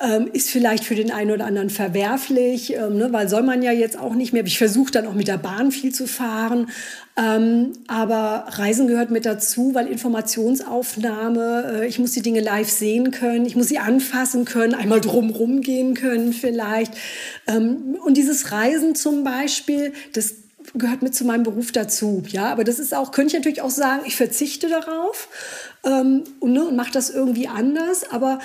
[0.00, 3.70] ähm, ist vielleicht für den einen oder anderen verwerflich, ähm, ne, weil soll man ja
[3.70, 4.44] jetzt auch nicht mehr.
[4.46, 6.70] Ich versuche dann auch mit der Bahn viel zu fahren.
[7.16, 13.10] Ähm, aber Reisen gehört mit dazu, weil Informationsaufnahme, äh, ich muss die Dinge live sehen
[13.10, 16.94] können, ich muss sie anfassen können, einmal drumrum gehen können vielleicht.
[17.46, 20.34] Ähm, und dieses Reisen zum Beispiel, das
[20.74, 22.22] gehört mit zu meinem Beruf dazu.
[22.28, 25.28] Ja, aber das ist auch, könnte ich natürlich auch sagen, ich verzichte darauf
[25.84, 28.10] ähm, und, ne, und mache das irgendwie anders.
[28.10, 28.38] Aber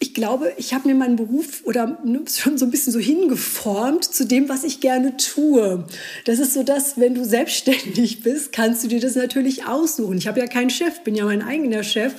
[0.00, 4.04] ich glaube, ich habe mir meinen Beruf oder ne, schon so ein bisschen so hingeformt
[4.04, 5.84] zu dem, was ich gerne tue.
[6.24, 10.16] Das ist so, dass wenn du selbstständig bist, kannst du dir das natürlich aussuchen.
[10.18, 12.14] Ich habe ja keinen Chef, bin ja mein eigener Chef.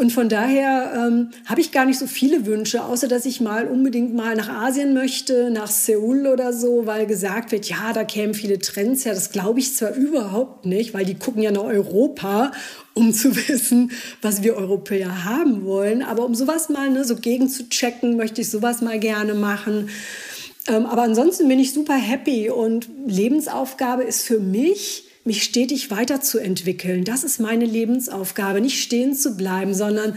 [0.00, 3.66] Und von daher ähm, habe ich gar nicht so viele Wünsche, außer dass ich mal
[3.66, 8.32] unbedingt mal nach Asien möchte, nach Seoul oder so, weil gesagt wird, ja, da kämen
[8.32, 9.12] viele Trends her.
[9.12, 12.52] Das glaube ich zwar überhaupt nicht, weil die gucken ja nach Europa,
[12.94, 13.90] um zu wissen,
[14.22, 16.02] was wir Europäer haben wollen.
[16.02, 19.90] Aber um sowas mal ne, so gegen zu checken, möchte ich sowas mal gerne machen.
[20.66, 27.04] Ähm, aber ansonsten bin ich super happy und Lebensaufgabe ist für mich, mich stetig weiterzuentwickeln.
[27.04, 30.16] Das ist meine Lebensaufgabe, nicht stehen zu bleiben, sondern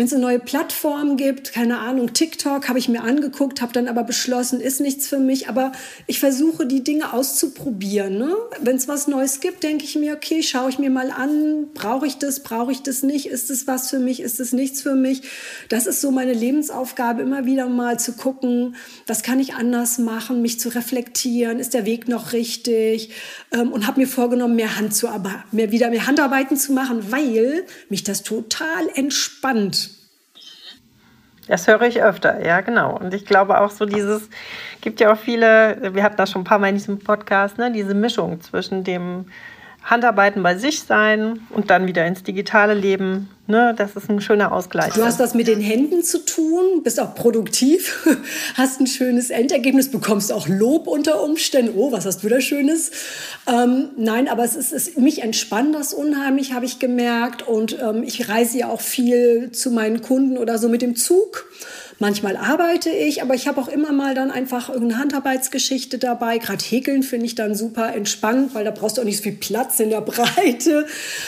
[0.00, 3.86] wenn es eine neue Plattform gibt, keine Ahnung, TikTok habe ich mir angeguckt, habe dann
[3.86, 5.50] aber beschlossen, ist nichts für mich.
[5.50, 5.72] Aber
[6.06, 8.16] ich versuche, die Dinge auszuprobieren.
[8.16, 8.34] Ne?
[8.62, 12.06] Wenn es was Neues gibt, denke ich mir, okay, schaue ich mir mal an, brauche
[12.06, 14.94] ich das, brauche ich das nicht, ist es was für mich, ist es nichts für
[14.94, 15.20] mich.
[15.68, 18.76] Das ist so meine Lebensaufgabe, immer wieder mal zu gucken,
[19.06, 23.10] was kann ich anders machen, mich zu reflektieren, ist der Weg noch richtig
[23.52, 25.10] ähm, und habe mir vorgenommen, mehr Hand zu
[25.52, 29.89] mehr wieder mehr Handarbeiten zu machen, weil mich das total entspannt.
[31.50, 32.96] Das höre ich öfter, ja, genau.
[32.96, 34.30] Und ich glaube auch so dieses,
[34.82, 37.72] gibt ja auch viele, wir hatten das schon ein paar Mal in diesem Podcast, ne,
[37.72, 39.26] diese Mischung zwischen dem
[39.82, 43.28] Handarbeiten bei sich sein und dann wieder ins digitale Leben.
[43.46, 44.94] Ne, das ist ein schöner Ausgleich.
[44.94, 48.06] Du hast was mit den Händen zu tun, bist auch produktiv,
[48.54, 51.72] hast ein schönes Endergebnis, bekommst auch Lob unter Umständen.
[51.76, 52.92] Oh, was hast du da Schönes?
[53.48, 57.42] Ähm, nein, aber es ist, es, mich entspannt das unheimlich, habe ich gemerkt.
[57.48, 61.46] Und ähm, ich reise ja auch viel zu meinen Kunden oder so mit dem Zug.
[62.02, 66.38] Manchmal arbeite ich, aber ich habe auch immer mal dann einfach irgendeine Handarbeitsgeschichte dabei.
[66.38, 69.32] Gerade Häkeln finde ich dann super entspannt, weil da brauchst du auch nicht so viel
[69.32, 70.86] Platz in der Breite,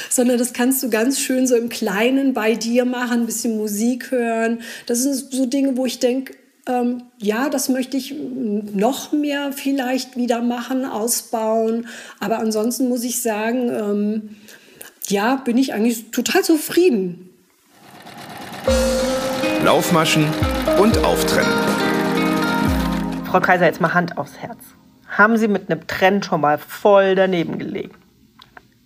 [0.08, 4.10] sondern das kannst du ganz schön so im Kleinen bei dir machen, ein bisschen Musik
[4.12, 4.62] hören.
[4.86, 6.32] Das sind so Dinge, wo ich denke,
[6.66, 11.86] ähm, ja, das möchte ich noch mehr vielleicht wieder machen, ausbauen.
[12.18, 14.36] Aber ansonsten muss ich sagen, ähm,
[15.08, 17.28] ja, bin ich eigentlich total zufrieden.
[19.64, 20.26] Laufmaschen
[20.78, 21.52] und Auftrennen.
[23.24, 24.58] Frau Kaiser, jetzt mal Hand aufs Herz.
[25.08, 27.94] Haben Sie mit einem Trend schon mal voll daneben gelegen?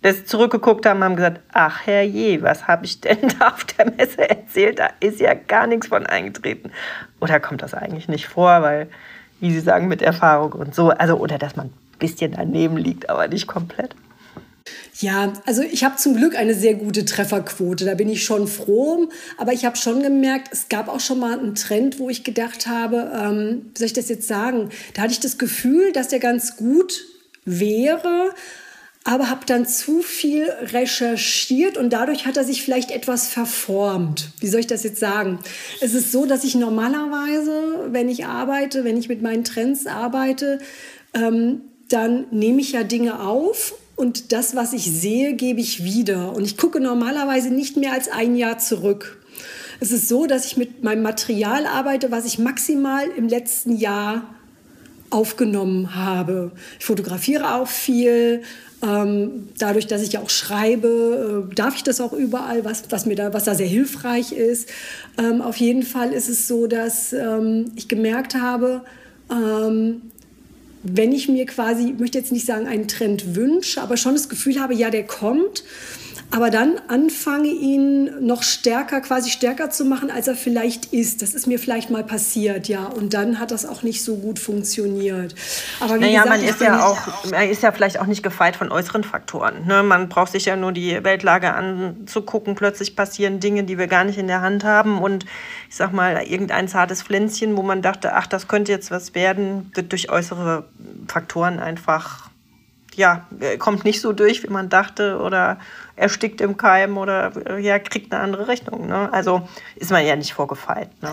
[0.01, 3.91] dass sie zurückgeguckt haben, haben gesagt, ach herrje, was habe ich denn da auf der
[3.91, 4.79] Messe erzählt?
[4.79, 6.71] Da ist ja gar nichts von eingetreten.
[7.19, 8.87] Oder kommt das eigentlich nicht vor, weil,
[9.39, 13.09] wie Sie sagen, mit Erfahrung und so, also oder dass man ein bisschen daneben liegt,
[13.09, 13.95] aber nicht komplett.
[14.99, 19.09] Ja, also ich habe zum Glück eine sehr gute Trefferquote, da bin ich schon froh.
[19.37, 22.65] Aber ich habe schon gemerkt, es gab auch schon mal einen Trend, wo ich gedacht
[22.65, 24.69] habe, ähm, wie soll ich das jetzt sagen?
[24.95, 27.05] Da hatte ich das Gefühl, dass der ganz gut
[27.45, 28.33] wäre,
[29.03, 34.31] aber habe dann zu viel recherchiert und dadurch hat er sich vielleicht etwas verformt.
[34.39, 35.39] Wie soll ich das jetzt sagen?
[35.79, 40.57] Es ist so, dass ich normalerweise, wenn ich arbeite, wenn ich mit meinen Trends arbeite,
[41.13, 46.33] ähm, dann nehme ich ja Dinge auf und das, was ich sehe, gebe ich wieder.
[46.33, 49.19] Und ich gucke normalerweise nicht mehr als ein Jahr zurück.
[49.79, 54.35] Es ist so, dass ich mit meinem Material arbeite, was ich maximal im letzten Jahr
[55.09, 56.51] aufgenommen habe.
[56.79, 58.43] Ich fotografiere auch viel.
[58.83, 63.15] Ähm, dadurch, dass ich auch schreibe, äh, darf ich das auch überall, was, was, mir
[63.15, 64.69] da, was da sehr hilfreich ist.
[65.17, 68.83] Ähm, auf jeden Fall ist es so, dass ähm, ich gemerkt habe,
[70.91, 74.29] wenn ich mir quasi, ich möchte jetzt nicht sagen, einen Trend wünsche, aber schon das
[74.29, 75.63] Gefühl habe, ja, der kommt,
[76.29, 81.21] aber dann anfange, ihn noch stärker, quasi stärker zu machen, als er vielleicht ist.
[81.21, 82.83] Das ist mir vielleicht mal passiert, ja.
[82.85, 85.35] Und dann hat das auch nicht so gut funktioniert.
[85.79, 88.57] Aber wie naja, gesagt, man ist ja auch, man ist ja vielleicht auch nicht gefeit
[88.57, 89.65] von äußeren Faktoren.
[89.65, 89.83] Ne?
[89.83, 92.55] Man braucht sich ja nur die Weltlage anzugucken.
[92.55, 95.01] Plötzlich passieren Dinge, die wir gar nicht in der Hand haben.
[95.01, 95.25] Und
[95.69, 99.71] ich sag mal, irgendein zartes Pflänzchen, wo man dachte, ach, das könnte jetzt was werden,
[99.73, 100.65] wird durch äußere
[101.07, 102.26] Faktoren einfach
[102.97, 103.27] ja,
[103.59, 105.59] kommt nicht so durch, wie man dachte oder
[105.95, 108.87] erstickt im Keim oder äh, ja, kriegt eine andere Rechnung.
[108.87, 109.11] Ne?
[109.13, 110.89] Also ist man ja nicht vorgefeilt.
[111.01, 111.11] Ne?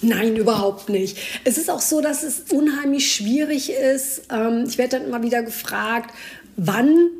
[0.00, 1.18] Nein, überhaupt nicht.
[1.44, 4.22] Es ist auch so, dass es unheimlich schwierig ist.
[4.30, 6.14] Ähm, ich werde dann immer wieder gefragt,
[6.56, 7.10] wann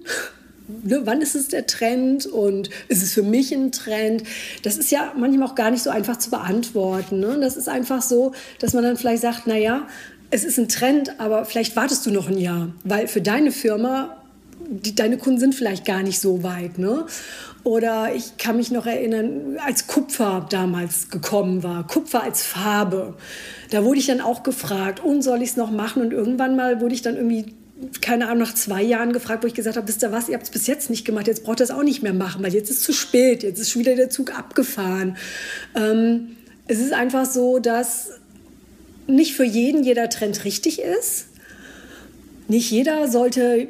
[0.67, 4.23] Ne, wann ist es der Trend und ist es für mich ein Trend?
[4.63, 7.21] Das ist ja manchmal auch gar nicht so einfach zu beantworten.
[7.21, 7.37] Ne?
[7.39, 9.87] Das ist einfach so, dass man dann vielleicht sagt, naja,
[10.35, 14.17] es ist ein Trend, aber vielleicht wartest du noch ein Jahr, weil für deine Firma,
[14.69, 16.77] die, deine Kunden sind vielleicht gar nicht so weit.
[16.77, 17.07] Ne?
[17.63, 23.15] Oder ich kann mich noch erinnern, als Kupfer damals gekommen war, Kupfer als Farbe.
[23.71, 26.03] Da wurde ich dann auch gefragt, und soll ich es noch machen?
[26.03, 27.55] Und irgendwann mal wurde ich dann irgendwie
[28.01, 30.45] keine Ahnung, nach zwei Jahren gefragt, wo ich gesagt habe, wisst ihr was, ihr habt
[30.45, 32.71] es bis jetzt nicht gemacht, jetzt braucht ihr es auch nicht mehr machen, weil jetzt
[32.71, 35.17] ist es zu spät, jetzt ist schon wieder der Zug abgefahren.
[35.75, 38.21] Ähm, es ist einfach so, dass
[39.07, 41.27] nicht für jeden jeder Trend richtig ist.
[42.49, 43.69] Nicht jeder sollte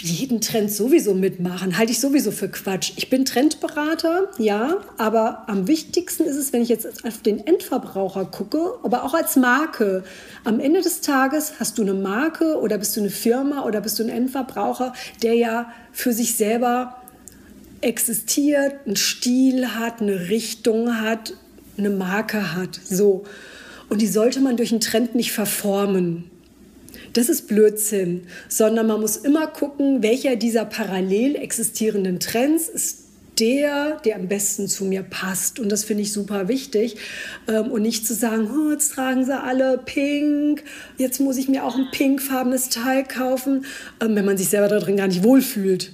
[0.00, 1.76] jeden Trend sowieso mitmachen.
[1.78, 2.92] Halte ich sowieso für Quatsch.
[2.96, 8.24] Ich bin Trendberater, ja, aber am wichtigsten ist es, wenn ich jetzt auf den Endverbraucher
[8.24, 10.04] gucke, aber auch als Marke.
[10.44, 13.98] Am Ende des Tages hast du eine Marke oder bist du eine Firma oder bist
[13.98, 16.96] du ein Endverbraucher, der ja für sich selber
[17.80, 21.34] existiert, einen Stil hat, eine Richtung hat,
[21.76, 22.80] eine Marke hat.
[22.84, 23.24] So.
[23.92, 26.30] Und die sollte man durch einen Trend nicht verformen.
[27.12, 33.00] Das ist Blödsinn, sondern man muss immer gucken, welcher dieser parallel existierenden Trends ist
[33.38, 35.60] der, der am besten zu mir passt.
[35.60, 36.96] Und das finde ich super wichtig.
[37.46, 40.64] Ähm, und nicht zu sagen, oh, jetzt tragen sie alle pink,
[40.96, 43.66] jetzt muss ich mir auch ein pinkfarbenes Teil kaufen,
[44.00, 45.92] ähm, wenn man sich selber darin gar nicht wohlfühlt.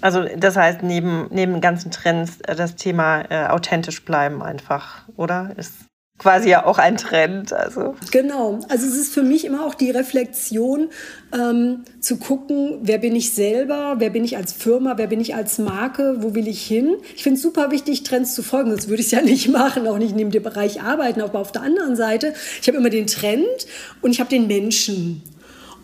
[0.00, 5.52] Also das heißt, neben, neben ganzen Trends äh, das Thema äh, authentisch bleiben einfach, oder?
[5.58, 5.74] Ist
[6.18, 7.52] quasi ja auch ein Trend.
[7.52, 7.96] Also.
[8.10, 10.90] Genau, also es ist für mich immer auch die Reflexion,
[11.32, 15.34] ähm, zu gucken, wer bin ich selber, wer bin ich als Firma, wer bin ich
[15.34, 16.96] als Marke, wo will ich hin.
[17.16, 19.86] Ich finde es super wichtig, Trends zu folgen, sonst würde ich es ja nicht machen,
[19.88, 23.06] auch nicht neben dem Bereich arbeiten, aber auf der anderen Seite, ich habe immer den
[23.06, 23.66] Trend
[24.00, 25.22] und ich habe den Menschen.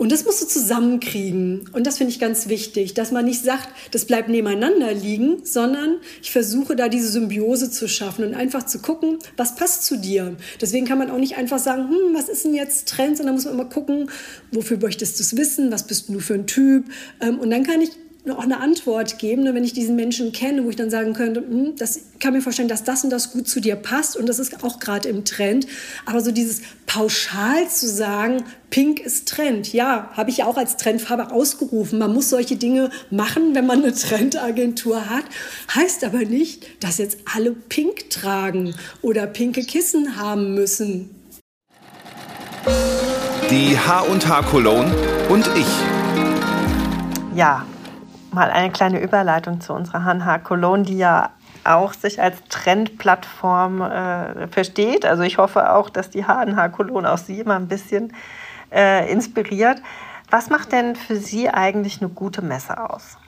[0.01, 1.69] Und das musst du zusammenkriegen.
[1.75, 5.99] Und das finde ich ganz wichtig, dass man nicht sagt, das bleibt nebeneinander liegen, sondern
[6.23, 10.39] ich versuche da diese Symbiose zu schaffen und einfach zu gucken, was passt zu dir.
[10.59, 13.45] Deswegen kann man auch nicht einfach sagen, hm, was ist denn jetzt Trend, sondern muss
[13.45, 14.11] man immer gucken,
[14.53, 16.87] wofür möchtest du es wissen, was bist du für ein Typ.
[17.21, 17.91] Ähm, und dann kann ich
[18.29, 21.41] auch eine Antwort geben, ne, wenn ich diesen Menschen kenne, wo ich dann sagen könnte,
[21.41, 24.39] hm, das kann mir vorstellen, dass das und das gut zu dir passt und das
[24.39, 25.67] ist auch gerade im Trend.
[26.05, 30.77] Aber so dieses pauschal zu sagen, Pink ist Trend, ja, habe ich ja auch als
[30.77, 31.99] Trendfarbe ausgerufen.
[31.99, 35.25] Man muss solche Dinge machen, wenn man eine Trendagentur hat.
[35.75, 41.11] Heißt aber nicht, dass jetzt alle Pink tragen oder pinke Kissen haben müssen.
[43.51, 44.95] Die H&H Cologne
[45.29, 45.67] und ich.
[47.35, 47.65] Ja,
[48.33, 51.31] mal eine kleine Überleitung zu unserer Hanha Cologne, die ja
[51.65, 55.05] auch sich als Trendplattform äh, versteht.
[55.05, 58.15] Also ich hoffe auch, dass die HNH Cologne auch Sie immer ein bisschen
[58.73, 59.83] äh, inspiriert.
[60.31, 63.19] Was macht denn für Sie eigentlich eine gute Messe aus?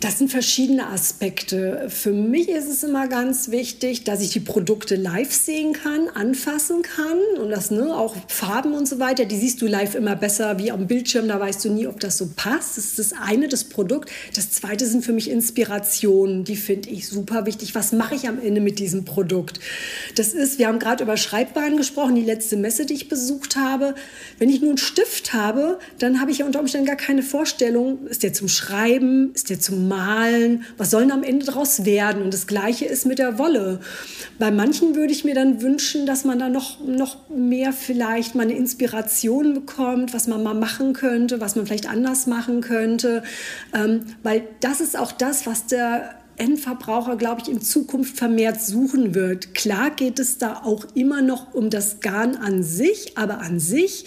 [0.00, 1.88] Das sind verschiedene Aspekte.
[1.90, 6.80] Für mich ist es immer ganz wichtig, dass ich die Produkte live sehen kann, anfassen
[6.80, 10.58] kann und das ne, auch Farben und so weiter, die siehst du live immer besser
[10.58, 12.78] wie am Bildschirm, da weißt du nie, ob das so passt.
[12.78, 14.10] Das ist das eine, das Produkt.
[14.34, 17.74] Das zweite sind für mich Inspirationen, die finde ich super wichtig.
[17.74, 19.60] Was mache ich am Ende mit diesem Produkt?
[20.14, 23.94] Das ist, wir haben gerade über Schreibbahn gesprochen, die letzte Messe, die ich besucht habe.
[24.38, 28.06] Wenn ich nur einen Stift habe, dann habe ich ja unter Umständen gar keine Vorstellung,
[28.06, 32.22] ist der zum Schreiben, ist der zum malen, was soll am Ende daraus werden?
[32.22, 33.80] Und das Gleiche ist mit der Wolle.
[34.38, 38.44] Bei manchen würde ich mir dann wünschen, dass man da noch, noch mehr vielleicht mal
[38.44, 43.22] eine Inspiration bekommt, was man mal machen könnte, was man vielleicht anders machen könnte.
[43.74, 49.14] Ähm, weil das ist auch das, was der Endverbraucher, glaube ich, in Zukunft vermehrt suchen
[49.14, 49.54] wird.
[49.54, 54.06] Klar geht es da auch immer noch um das Garn an sich, aber an sich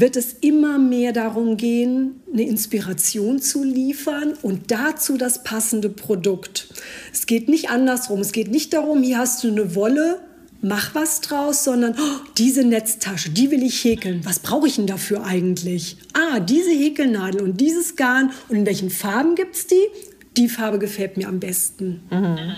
[0.00, 6.68] wird es immer mehr darum gehen, eine Inspiration zu liefern und dazu das passende Produkt.
[7.12, 8.20] Es geht nicht andersrum.
[8.20, 10.20] Es geht nicht darum, hier hast du eine Wolle,
[10.60, 14.22] mach was draus, sondern oh, diese Netztasche, die will ich häkeln.
[14.24, 15.96] Was brauche ich denn dafür eigentlich?
[16.12, 18.32] Ah, diese Häkelnadel und dieses Garn.
[18.48, 19.86] Und in welchen Farben gibt es die?
[20.36, 22.00] Die Farbe gefällt mir am besten.
[22.10, 22.56] Mhm.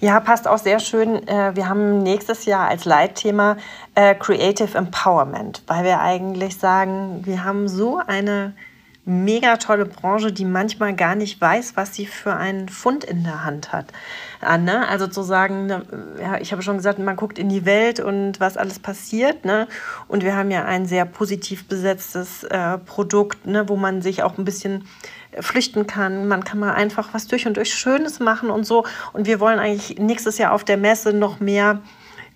[0.00, 1.26] Ja, passt auch sehr schön.
[1.28, 3.56] Äh, wir haben nächstes Jahr als Leitthema
[3.94, 8.54] äh, Creative Empowerment, weil wir eigentlich sagen, wir haben so eine
[9.04, 13.44] mega tolle Branche, die manchmal gar nicht weiß, was sie für einen Fund in der
[13.44, 13.86] Hand hat.
[14.40, 15.84] Also zu sagen, ne,
[16.40, 19.44] ich habe schon gesagt, man guckt in die Welt und was alles passiert.
[19.44, 19.66] Ne?
[20.06, 24.38] Und wir haben ja ein sehr positiv besetztes äh, Produkt, ne, wo man sich auch
[24.38, 24.84] ein bisschen
[25.40, 26.28] flüchten kann.
[26.28, 28.84] Man kann mal einfach was durch und durch Schönes machen und so.
[29.12, 31.80] Und wir wollen eigentlich nächstes Jahr auf der Messe noch mehr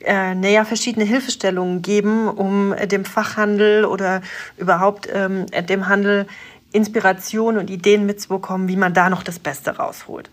[0.01, 4.21] äh, naja, verschiedene Hilfestellungen geben, um dem Fachhandel oder
[4.59, 6.27] überhaupt ähm, dem Handel
[6.73, 10.31] Inspiration und Ideen mitzubekommen, wie man da noch das Beste rausholt.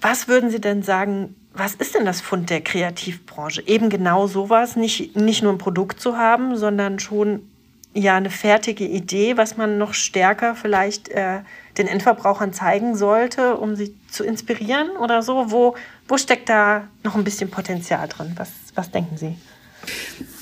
[0.00, 3.62] Was würden Sie denn sagen, was ist denn das Fund der Kreativbranche?
[3.66, 7.48] Eben genau sowas, nicht, nicht nur ein Produkt zu haben, sondern schon
[7.92, 11.40] ja eine fertige Idee, was man noch stärker vielleicht äh,
[11.76, 15.50] den Endverbrauchern zeigen sollte, um sie zu inspirieren oder so?
[15.50, 15.74] Wo,
[16.06, 18.32] wo steckt da noch ein bisschen Potenzial drin?
[18.36, 19.36] Was, was denken Sie?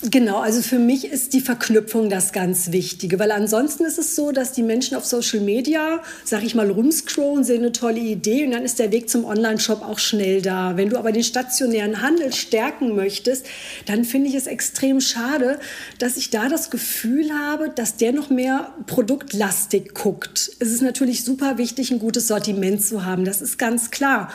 [0.03, 4.31] Genau, also für mich ist die Verknüpfung das ganz Wichtige, weil ansonsten ist es so,
[4.31, 8.53] dass die Menschen auf Social Media, sag ich mal, rumscrollen, sehen eine tolle Idee und
[8.53, 10.77] dann ist der Weg zum Online-Shop auch schnell da.
[10.77, 13.47] Wenn du aber den stationären Handel stärken möchtest,
[13.87, 15.59] dann finde ich es extrem schade,
[15.99, 20.53] dass ich da das Gefühl habe, dass der noch mehr produktlastig guckt.
[20.61, 24.33] Es ist natürlich super wichtig, ein gutes Sortiment zu haben, das ist ganz klar.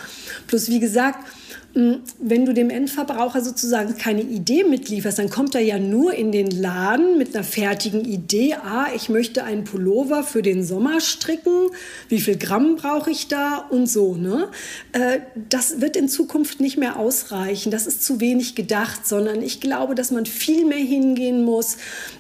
[0.48, 1.20] Plus, wie gesagt,
[1.76, 6.52] wenn du dem Endverbraucher sozusagen keine Idee mitlieferst, dann kommt er ja nur in den
[6.52, 8.54] Laden mit einer fertigen Idee.
[8.64, 11.70] Ah, ich möchte einen Pullover für den Sommer stricken.
[12.10, 14.16] Wie viel Gramm brauche ich da und so.
[14.16, 14.50] Ne?
[14.92, 17.72] Äh, das wird in Zukunft nicht mehr ausreichen.
[17.72, 21.78] Das ist zu wenig gedacht, sondern ich glaube, dass man viel mehr hingehen muss,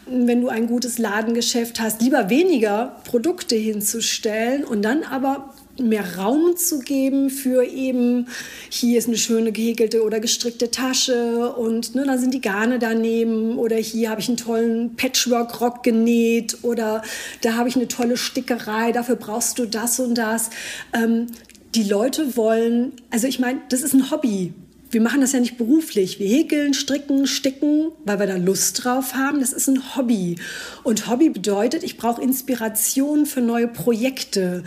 [0.07, 6.55] wenn du ein gutes Ladengeschäft hast, lieber weniger Produkte hinzustellen und dann aber mehr Raum
[6.55, 8.27] zu geben für eben,
[8.69, 13.57] hier ist eine schöne gehäkelte oder gestrickte Tasche und ne, dann sind die Garne daneben
[13.57, 17.01] oder hier habe ich einen tollen Patchwork-Rock genäht oder
[17.41, 20.49] da habe ich eine tolle Stickerei, dafür brauchst du das und das.
[20.93, 21.27] Ähm,
[21.75, 24.53] die Leute wollen, also ich meine, das ist ein Hobby
[24.93, 26.19] wir machen das ja nicht beruflich.
[26.19, 29.39] Wir häkeln, stricken, sticken, weil wir da Lust drauf haben.
[29.39, 30.35] Das ist ein Hobby.
[30.83, 34.63] Und Hobby bedeutet, ich brauche Inspiration für neue Projekte.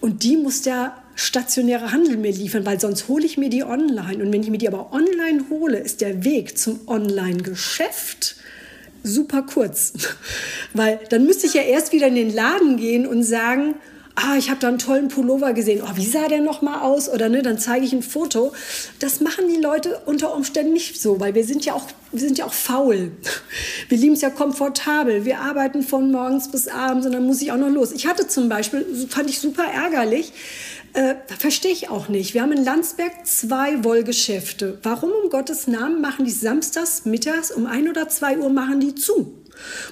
[0.00, 4.22] Und die muss der stationäre Handel mir liefern, weil sonst hole ich mir die online.
[4.22, 8.36] Und wenn ich mir die aber online hole, ist der Weg zum Online-Geschäft
[9.02, 9.92] super kurz.
[10.74, 13.76] Weil dann müsste ich ja erst wieder in den Laden gehen und sagen,
[14.16, 17.08] ah, ich habe da einen tollen Pullover gesehen, oh, wie sah der noch mal aus?
[17.08, 18.52] Oder ne, dann zeige ich ein Foto.
[18.98, 22.38] Das machen die Leute unter Umständen nicht so, weil wir sind ja auch, wir sind
[22.38, 23.12] ja auch faul.
[23.88, 25.24] Wir lieben es ja komfortabel.
[25.24, 27.92] Wir arbeiten von morgens bis abends und dann muss ich auch noch los.
[27.92, 30.32] Ich hatte zum Beispiel, fand ich super ärgerlich,
[30.94, 32.34] äh, verstehe ich auch nicht.
[32.34, 34.78] Wir haben in Landsberg zwei Wollgeschäfte.
[34.82, 38.94] Warum um Gottes Namen machen die samstags, mittags um ein oder zwei Uhr machen die
[38.94, 39.34] zu?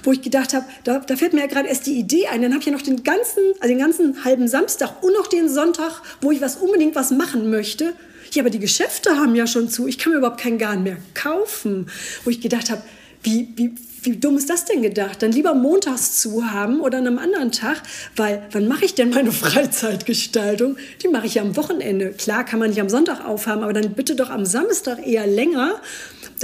[0.03, 2.41] Wo ich gedacht habe, da, da fällt mir ja gerade erst die Idee ein.
[2.41, 5.49] Dann habe ich ja noch den ganzen, also den ganzen halben Samstag und noch den
[5.49, 7.93] Sonntag, wo ich was unbedingt was machen möchte.
[8.31, 9.87] Ja, aber die Geschäfte haben ja schon zu.
[9.87, 11.87] Ich kann mir überhaupt kein Garn mehr kaufen.
[12.23, 12.81] Wo ich gedacht habe,
[13.23, 13.71] wie, wie,
[14.03, 15.23] wie dumm ist das denn gedacht?
[15.23, 17.81] Dann lieber montags zu haben oder an einem anderen Tag,
[18.15, 20.77] weil wann mache ich denn meine Freizeitgestaltung?
[21.01, 22.11] Die mache ich ja am Wochenende.
[22.11, 25.81] Klar kann man nicht am Sonntag aufhaben, aber dann bitte doch am Samstag eher länger,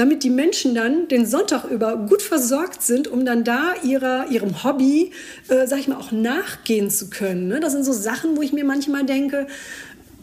[0.02, 4.64] damit die Menschen dann den Sonntag über gut versorgt sind, um dann da ihrer, ihrem
[4.64, 5.12] Hobby,
[5.48, 7.48] äh, sag ich mal, auch nachgehen zu können.
[7.48, 7.60] Ne?
[7.60, 9.46] Das sind so Sachen, wo ich mir manchmal denke,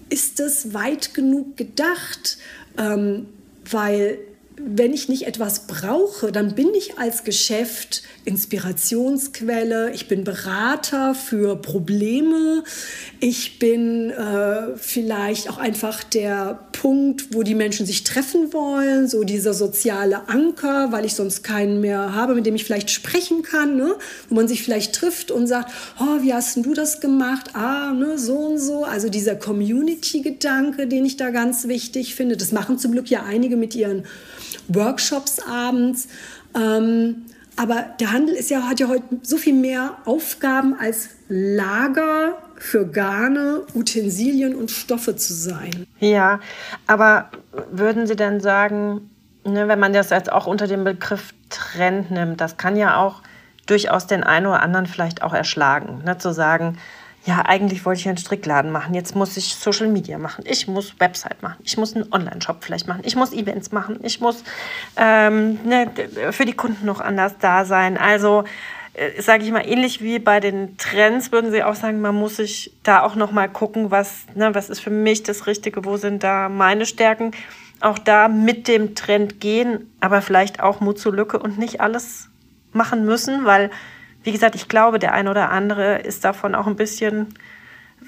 [0.09, 2.39] ist das weit genug gedacht?
[2.77, 3.27] Ähm,
[3.71, 4.19] weil
[4.65, 11.57] wenn ich nicht etwas brauche, dann bin ich als Geschäft Inspirationsquelle, ich bin Berater für
[11.57, 12.65] Probleme,
[13.21, 19.25] ich bin äh, vielleicht auch einfach der Punkt, wo die Menschen sich treffen wollen, so
[19.25, 23.77] dieser soziale Anker, weil ich sonst keinen mehr habe, mit dem ich vielleicht sprechen kann,
[23.77, 23.97] ne?
[24.29, 27.55] wo man sich vielleicht trifft und sagt, oh, wie hast du das gemacht?
[27.55, 28.85] Ah, ne, so und so.
[28.85, 32.37] Also dieser Community-Gedanke, den ich da ganz wichtig finde.
[32.37, 34.05] Das machen zum Glück ja einige mit ihren
[34.69, 36.09] Workshops abends.
[36.55, 37.27] Ähm,
[37.57, 42.87] aber der Handel ist ja, hat ja heute so viel mehr Aufgaben als Lager für
[42.87, 45.87] Garne, Utensilien und Stoffe zu sein.
[45.99, 46.41] Ja,
[46.87, 47.31] aber
[47.71, 49.11] würden Sie denn sagen,
[49.45, 53.23] ne, wenn man das jetzt auch unter dem Begriff Trend nimmt, das kann ja auch
[53.67, 56.79] durchaus den einen oder anderen vielleicht auch erschlagen, ne, zu sagen,
[57.29, 60.99] ja, eigentlich wollte ich einen Strickladen machen, jetzt muss ich Social Media machen, ich muss
[60.99, 64.43] Website machen, ich muss einen Online-Shop vielleicht machen, ich muss Events machen, ich muss
[64.97, 65.91] ähm, ne,
[66.31, 67.99] für die Kunden noch anders da sein.
[67.99, 68.45] Also
[68.95, 72.37] äh, sage ich mal, ähnlich wie bei den Trends würden Sie auch sagen, man muss
[72.37, 75.99] sich da auch noch mal gucken, was, ne, was ist für mich das Richtige, wo
[75.99, 77.33] sind da meine Stärken.
[77.81, 82.31] Auch da mit dem Trend gehen, aber vielleicht auch Mut zur Lücke und nicht alles
[82.73, 83.71] machen müssen, weil
[84.23, 87.35] wie gesagt, ich glaube, der ein oder andere ist davon auch ein bisschen,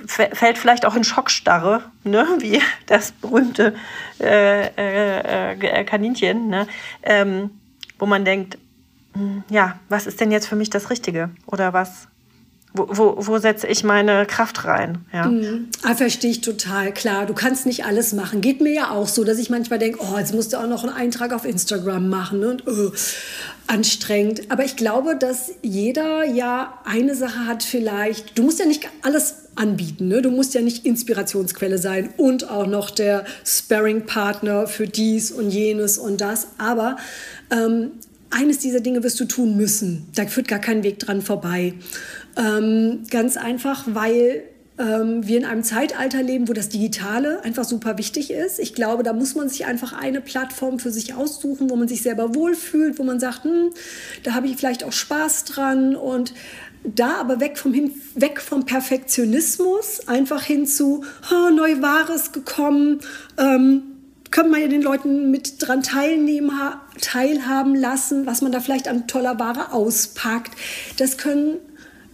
[0.06, 2.26] fällt vielleicht auch in Schockstarre, ne?
[2.38, 3.74] wie das berühmte
[4.20, 6.66] äh, äh, äh, Kaninchen, ne?
[7.02, 7.50] Ähm,
[7.98, 8.58] wo man denkt,
[9.14, 11.30] hm, ja, was ist denn jetzt für mich das Richtige?
[11.46, 12.08] Oder was,
[12.72, 14.98] wo, wo, setze ich meine Kraft rein?
[15.12, 15.26] Ja.
[15.26, 15.68] Mhm.
[15.82, 17.26] Ah, verstehe ich total, klar.
[17.26, 18.40] Du kannst nicht alles machen.
[18.40, 20.84] Geht mir ja auch so, dass ich manchmal denke, oh, jetzt musst du auch noch
[20.84, 22.38] einen Eintrag auf Instagram machen.
[22.40, 22.50] Ne?
[22.50, 22.92] Und, oh,
[23.66, 24.52] anstrengend.
[24.52, 28.38] Aber ich glaube, dass jeder ja eine Sache hat vielleicht.
[28.38, 30.06] Du musst ja nicht alles anbieten.
[30.06, 30.22] Ne?
[30.22, 35.98] Du musst ja nicht Inspirationsquelle sein und auch noch der Sparring-Partner für dies und jenes
[35.98, 36.48] und das.
[36.58, 36.96] Aber
[37.50, 37.92] ähm,
[38.30, 40.06] eines dieser Dinge wirst du tun müssen.
[40.14, 41.74] Da führt gar kein Weg dran vorbei.
[42.36, 44.44] Ähm, ganz einfach, weil
[44.80, 48.58] ähm, wir in einem Zeitalter leben, wo das Digitale einfach super wichtig ist.
[48.58, 52.02] Ich glaube, da muss man sich einfach eine Plattform für sich aussuchen, wo man sich
[52.02, 53.70] selber wohlfühlt, wo man sagt, hm,
[54.22, 56.32] da habe ich vielleicht auch Spaß dran und
[56.82, 57.74] da aber weg vom,
[58.14, 63.00] weg vom Perfektionismus, einfach hin zu, oh, neu Wahres gekommen,
[63.36, 63.82] ähm,
[64.30, 66.52] können wir ja den Leuten mit dran teilnehmen,
[67.00, 70.52] teilhaben lassen, was man da vielleicht an toller Ware auspackt.
[70.98, 71.58] Das können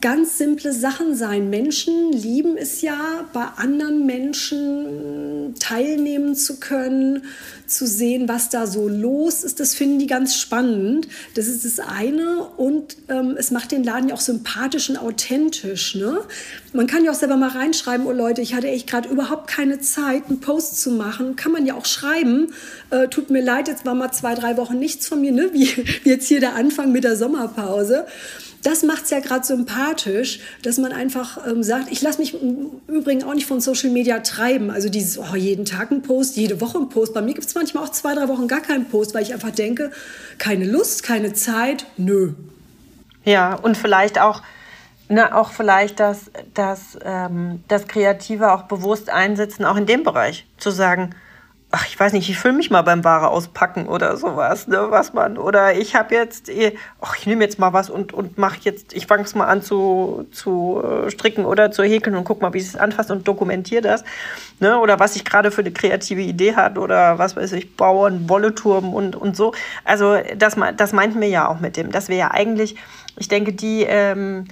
[0.01, 1.49] ganz simple Sachen sein.
[1.49, 7.23] Menschen lieben es ja, bei anderen Menschen teilnehmen zu können,
[7.67, 9.59] zu sehen, was da so los ist.
[9.59, 11.09] Das finden die ganz spannend.
[11.35, 12.45] Das ist das eine.
[12.57, 15.95] Und ähm, es macht den Laden ja auch sympathisch und authentisch.
[15.95, 16.21] Ne?
[16.73, 19.81] Man kann ja auch selber mal reinschreiben, oh Leute, ich hatte echt gerade überhaupt keine
[19.81, 21.37] Zeit, einen Post zu machen.
[21.37, 22.53] Kann man ja auch schreiben.
[22.91, 25.51] Äh, tut mir leid, jetzt war mal zwei, drei Wochen nichts von mir, ne?
[25.53, 25.69] wie,
[26.05, 28.07] wie jetzt hier der Anfang mit der Sommerpause
[28.67, 32.81] das macht es ja gerade sympathisch, dass man einfach ähm, sagt, ich lasse mich im
[32.89, 34.73] Übrigen auch nicht von Social Media treiben.
[34.73, 37.15] Also dieses, oh, jeden Tag ein Post, jede Woche ein Post.
[37.15, 39.53] Bei mir gibt es manchmal auch zwei, drei Wochen gar keinen Post, weil ich einfach
[39.53, 39.93] denke,
[40.39, 42.33] keine Lust, keine Zeit, nö.
[43.25, 44.43] Ja, und vielleicht auch,
[45.09, 50.45] ne, auch vielleicht das, das, ähm, das Kreative auch bewusst einsetzen, auch in dem Bereich.
[50.59, 51.15] Zu sagen,
[51.77, 55.13] ach, ich weiß nicht, ich fühle mich mal beim Ware auspacken oder sowas, ne, was
[55.13, 58.57] man, oder ich habe jetzt, eh, ach, ich nehme jetzt mal was und, und mache
[58.63, 62.41] jetzt, ich fange es mal an zu, zu äh, stricken oder zu häkeln und guck
[62.41, 64.05] mal, wie es anfasst und dokumentiere das,
[64.59, 68.09] ne, oder was ich gerade für eine kreative Idee hat oder was weiß ich, baue
[68.09, 69.53] einen Wolleturm und, und so.
[69.85, 72.77] Also das, das meinten wir ja auch mit dem, dass wir ja eigentlich,
[73.19, 74.47] ich denke, die, ähm,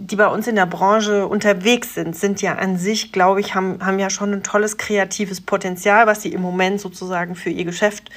[0.00, 3.84] die bei uns in der Branche unterwegs sind, sind ja an sich, glaube ich, haben,
[3.84, 8.08] haben ja schon ein tolles kreatives Potenzial, was sie im Moment sozusagen für ihr Geschäft,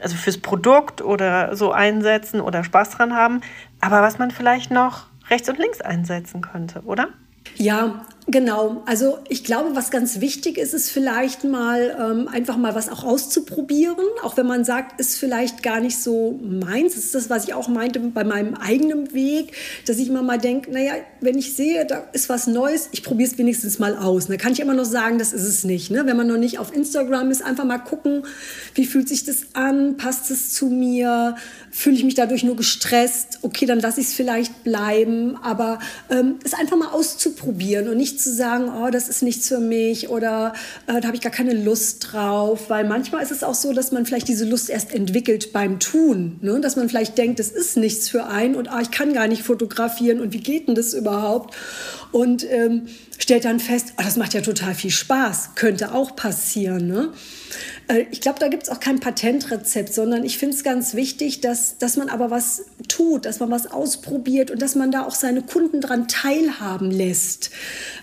[0.00, 3.40] also fürs Produkt oder so einsetzen oder Spaß dran haben,
[3.80, 7.08] aber was man vielleicht noch rechts und links einsetzen könnte, oder?
[7.56, 8.82] Ja, genau.
[8.86, 13.04] Also ich glaube, was ganz wichtig ist, ist vielleicht mal ähm, einfach mal was auch
[13.04, 16.94] auszuprobieren, auch wenn man sagt, ist vielleicht gar nicht so meins.
[16.94, 19.52] Das ist das, was ich auch meinte bei meinem eigenen Weg,
[19.86, 20.94] dass ich immer mal denke, naja,
[21.24, 24.26] wenn ich sehe, da ist was Neues, ich probiere es wenigstens mal aus.
[24.26, 25.90] Da kann ich immer noch sagen, das ist es nicht.
[25.90, 26.02] Ne?
[26.06, 28.24] Wenn man noch nicht auf Instagram ist, einfach mal gucken,
[28.74, 31.36] wie fühlt sich das an, passt es zu mir,
[31.70, 35.78] fühle ich mich dadurch nur gestresst, okay, dann lasse ich es vielleicht bleiben, aber
[36.10, 40.08] ähm, es einfach mal auszuprobieren und nicht zu sagen, oh, das ist nichts für mich
[40.08, 40.52] oder
[40.86, 43.92] äh, da habe ich gar keine Lust drauf, weil manchmal ist es auch so, dass
[43.92, 46.60] man vielleicht diese Lust erst entwickelt beim Tun, ne?
[46.60, 49.42] dass man vielleicht denkt, das ist nichts für einen und ah, ich kann gar nicht
[49.42, 51.13] fotografieren und wie geht denn das überhaupt?
[52.12, 52.88] Und ähm,
[53.18, 56.86] stellt dann fest, oh, das macht ja total viel Spaß, könnte auch passieren.
[56.86, 57.12] Ne?
[57.88, 61.40] Äh, ich glaube, da gibt es auch kein Patentrezept, sondern ich finde es ganz wichtig,
[61.40, 65.14] dass, dass man aber was tut, dass man was ausprobiert und dass man da auch
[65.14, 67.50] seine Kunden dran teilhaben lässt,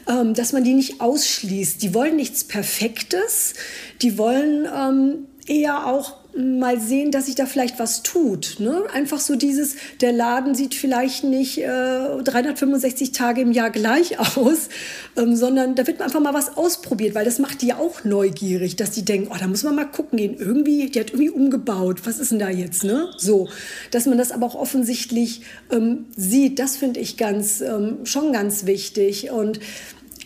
[0.08, 1.82] ähm, dass man die nicht ausschließt.
[1.82, 3.54] Die wollen nichts Perfektes,
[4.02, 8.58] die wollen ähm, eher auch mal sehen, dass sich da vielleicht was tut.
[8.60, 8.84] Ne?
[8.94, 14.70] Einfach so dieses, der Laden sieht vielleicht nicht äh, 365 Tage im Jahr gleich aus,
[15.18, 18.76] ähm, sondern da wird einfach mal was ausprobiert, weil das macht die ja auch neugierig,
[18.76, 20.36] dass die denken, oh, da muss man mal gucken gehen.
[20.38, 22.02] Irgendwie, die hat irgendwie umgebaut.
[22.06, 22.84] Was ist denn da jetzt?
[22.84, 23.10] Ne?
[23.18, 23.50] So,
[23.92, 28.66] dass man das aber auch offensichtlich ähm, sieht, das finde ich ganz, ähm, schon ganz
[28.66, 29.32] wichtig.
[29.32, 29.60] Und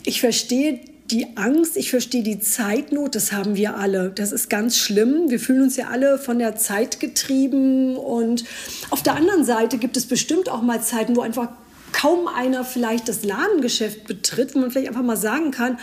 [0.05, 0.79] ich verstehe
[1.11, 4.09] die Angst, ich verstehe die Zeitnot, das haben wir alle.
[4.09, 5.29] Das ist ganz schlimm.
[5.29, 7.95] Wir fühlen uns ja alle von der Zeit getrieben.
[7.95, 8.43] Und
[8.89, 11.49] auf der anderen Seite gibt es bestimmt auch mal Zeiten, wo einfach
[11.91, 15.77] kaum einer vielleicht das Ladengeschäft betritt, wo man vielleicht einfach mal sagen kann,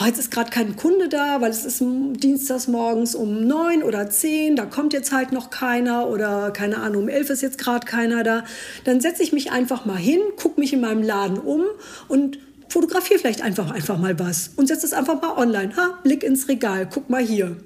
[0.00, 4.08] oh, jetzt ist gerade kein Kunde da, weil es ist dienstags morgens um neun oder
[4.08, 7.84] zehn, da kommt jetzt halt noch keiner oder keine Ahnung, um elf ist jetzt gerade
[7.84, 8.44] keiner da.
[8.84, 11.64] Dann setze ich mich einfach mal hin, gucke mich in meinem Laden um
[12.06, 12.38] und
[12.68, 15.76] fotografiere vielleicht einfach, einfach mal was und setze es einfach mal online.
[15.76, 17.56] Ha, Blick ins Regal, guck mal hier.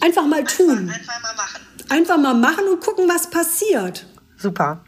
[0.00, 0.90] Einfach mal tun.
[0.90, 1.62] Einfach, mal machen.
[1.88, 4.06] Einfach mal machen und gucken, was passiert.
[4.36, 4.80] Super.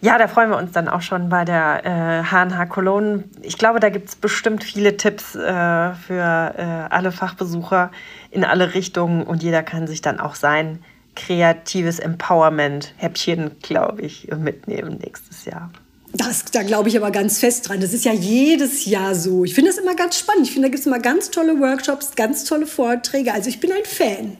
[0.00, 3.24] Ja, da freuen wir uns dann auch schon bei der äh, HNH Cologne.
[3.40, 7.92] Ich glaube, da gibt es bestimmt viele Tipps äh, für äh, alle Fachbesucher
[8.32, 10.82] in alle Richtungen und jeder kann sich dann auch sein
[11.14, 15.70] kreatives Empowerment-Häppchen, glaube ich, mitnehmen nächstes Jahr.
[16.14, 17.80] Das, da glaube ich aber ganz fest dran.
[17.80, 19.44] Das ist ja jedes Jahr so.
[19.44, 20.46] Ich finde das immer ganz spannend.
[20.46, 23.32] Ich finde, da gibt es immer ganz tolle Workshops, ganz tolle Vorträge.
[23.32, 24.36] Also ich bin ein Fan.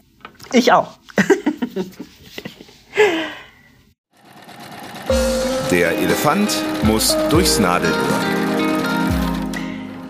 [0.53, 0.99] Ich auch.
[5.71, 7.97] Der Elefant muss durchs Nadelöhr.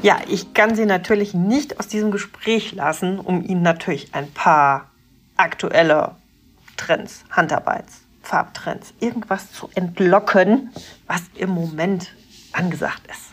[0.02, 4.90] Ja, ich kann Sie natürlich nicht aus diesem Gespräch lassen, um Ihnen natürlich ein paar
[5.36, 6.16] aktuelle
[6.76, 10.70] Trends, Handarbeits, Farbtrends, irgendwas zu entlocken,
[11.06, 12.12] was im Moment
[12.52, 13.32] angesagt ist.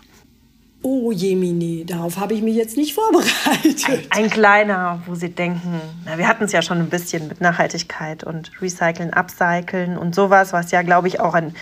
[0.81, 3.83] Oh Jemini, darauf habe ich mich jetzt nicht vorbereitet.
[3.89, 7.41] Ein, ein kleiner, wo Sie denken, na, wir hatten es ja schon ein bisschen mit
[7.41, 11.53] Nachhaltigkeit und Recyceln, Upcyclen und sowas, was ja, glaube ich, auch ein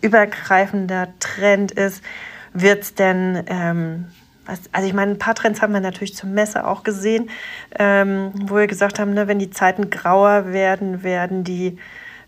[0.00, 2.02] übergreifender Trend ist.
[2.52, 4.06] Wird es denn, ähm,
[4.44, 7.30] was, also ich meine, ein paar Trends haben wir natürlich zur Messe auch gesehen,
[7.78, 11.78] ähm, wo wir gesagt haben, ne, wenn die Zeiten grauer werden, werden die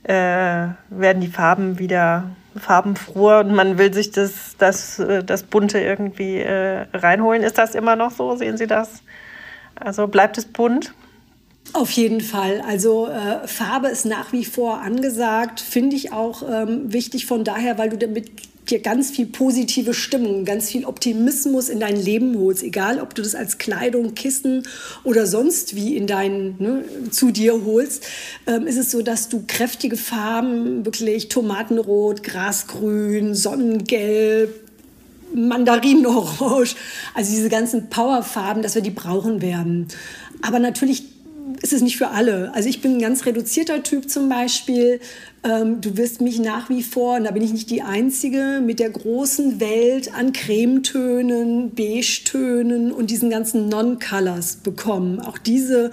[0.07, 5.81] äh, werden die Farben wieder farbenfroher und man will sich das, das, äh, das Bunte
[5.81, 7.43] irgendwie äh, reinholen.
[7.43, 8.37] Ist das immer noch so?
[8.37, 9.03] Sehen Sie das?
[9.75, 10.95] Also bleibt es bunt?
[11.73, 12.63] Auf jeden Fall.
[12.67, 17.77] Also äh, Farbe ist nach wie vor angesagt, finde ich auch ähm, wichtig von daher,
[17.77, 18.31] weil du damit
[18.71, 22.63] dir ganz viel positive Stimmung, ganz viel Optimismus in dein Leben holst.
[22.63, 24.67] Egal, ob du das als Kleidung, Kissen
[25.05, 28.07] oder sonst wie in dein, ne, zu dir holst,
[28.47, 34.55] ähm, ist es so, dass du kräftige Farben, wirklich Tomatenrot, Grasgrün, Sonnengelb,
[35.35, 36.75] Mandarinorange,
[37.15, 39.89] also diese ganzen Powerfarben, dass wir die brauchen werden.
[40.43, 41.05] Aber natürlich
[41.63, 42.53] ist es nicht für alle.
[42.55, 45.01] Also ich bin ein ganz reduzierter Typ zum Beispiel.
[45.47, 48.81] Ähm, du wirst mich nach wie vor, und da bin ich nicht die Einzige, mit
[48.81, 55.21] der großen Welt an Cremetönen, Beige-Tönen und diesen ganzen Non-Colors bekommen.
[55.21, 55.93] Auch diese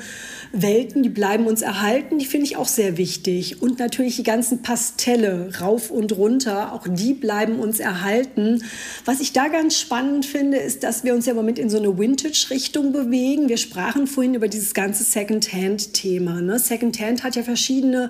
[0.54, 3.62] Welten, die bleiben uns erhalten, die finde ich auch sehr wichtig.
[3.62, 8.64] Und natürlich die ganzen Pastelle, rauf und runter, auch die bleiben uns erhalten.
[9.06, 11.78] Was ich da ganz spannend finde, ist, dass wir uns ja im Moment in so
[11.78, 13.50] eine Vintage-Richtung bewegen.
[13.50, 16.42] Wir sprachen vorhin über dieses ganze Second-Hand-Thema.
[16.42, 16.58] Ne?
[16.58, 18.10] Second-Hand hat ja verschiedene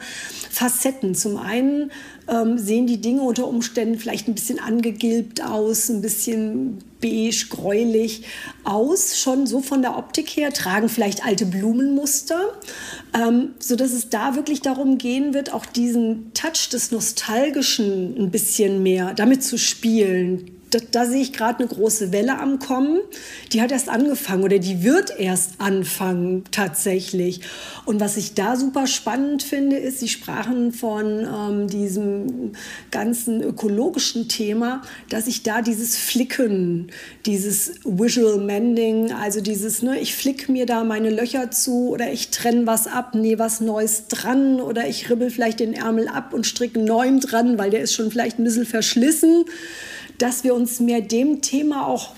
[0.49, 1.15] Facetten.
[1.15, 1.91] Zum einen
[2.27, 8.23] ähm, sehen die Dinge unter Umständen vielleicht ein bisschen angegilbt aus, ein bisschen beige, gräulich
[8.63, 12.53] aus, schon so von der Optik her, tragen vielleicht alte Blumenmuster,
[13.13, 18.81] ähm, sodass es da wirklich darum gehen wird, auch diesen Touch des Nostalgischen ein bisschen
[18.83, 22.99] mehr damit zu spielen, da, da sehe ich gerade eine große Welle am Kommen.
[23.51, 27.41] Die hat erst angefangen oder die wird erst anfangen tatsächlich.
[27.85, 32.53] Und was ich da super spannend finde, ist, Sie sprachen von ähm, diesem
[32.91, 36.87] ganzen ökologischen Thema, dass ich da dieses Flicken,
[37.25, 42.29] dieses Visual Mending, also dieses, ne, ich flick mir da meine Löcher zu oder ich
[42.29, 46.47] trenne was ab, nähe was Neues dran oder ich ribbel vielleicht den Ärmel ab und
[46.47, 49.45] stricke neuem dran, weil der ist schon vielleicht ein bisschen verschlissen
[50.17, 52.13] dass wir uns mehr dem Thema auch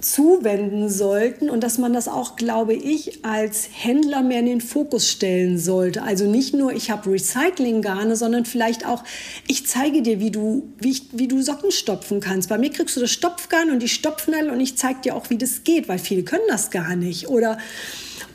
[0.00, 5.08] zuwenden sollten und dass man das auch, glaube ich, als Händler mehr in den Fokus
[5.08, 6.02] stellen sollte.
[6.02, 9.02] Also nicht nur, ich habe Recycling-Garne, sondern vielleicht auch,
[9.48, 12.48] ich zeige dir, wie du, wie, ich, wie du Socken stopfen kannst.
[12.48, 15.38] Bei mir kriegst du das Stopfgarn und die Stopfnadel und ich zeige dir auch, wie
[15.38, 17.28] das geht, weil viele können das gar nicht.
[17.28, 17.58] Oder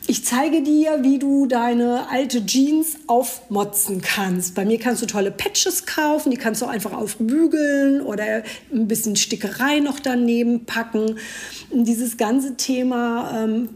[0.06, 4.54] ich zeige dir, wie du deine alte Jeans aufmotzen kannst.
[4.54, 8.42] Bei mir kannst du tolle Patches kaufen, die kannst du einfach aufbügeln oder
[8.72, 11.18] ein bisschen Stickerei noch daneben packen.
[11.72, 13.68] Dieses ganze Thema ähm,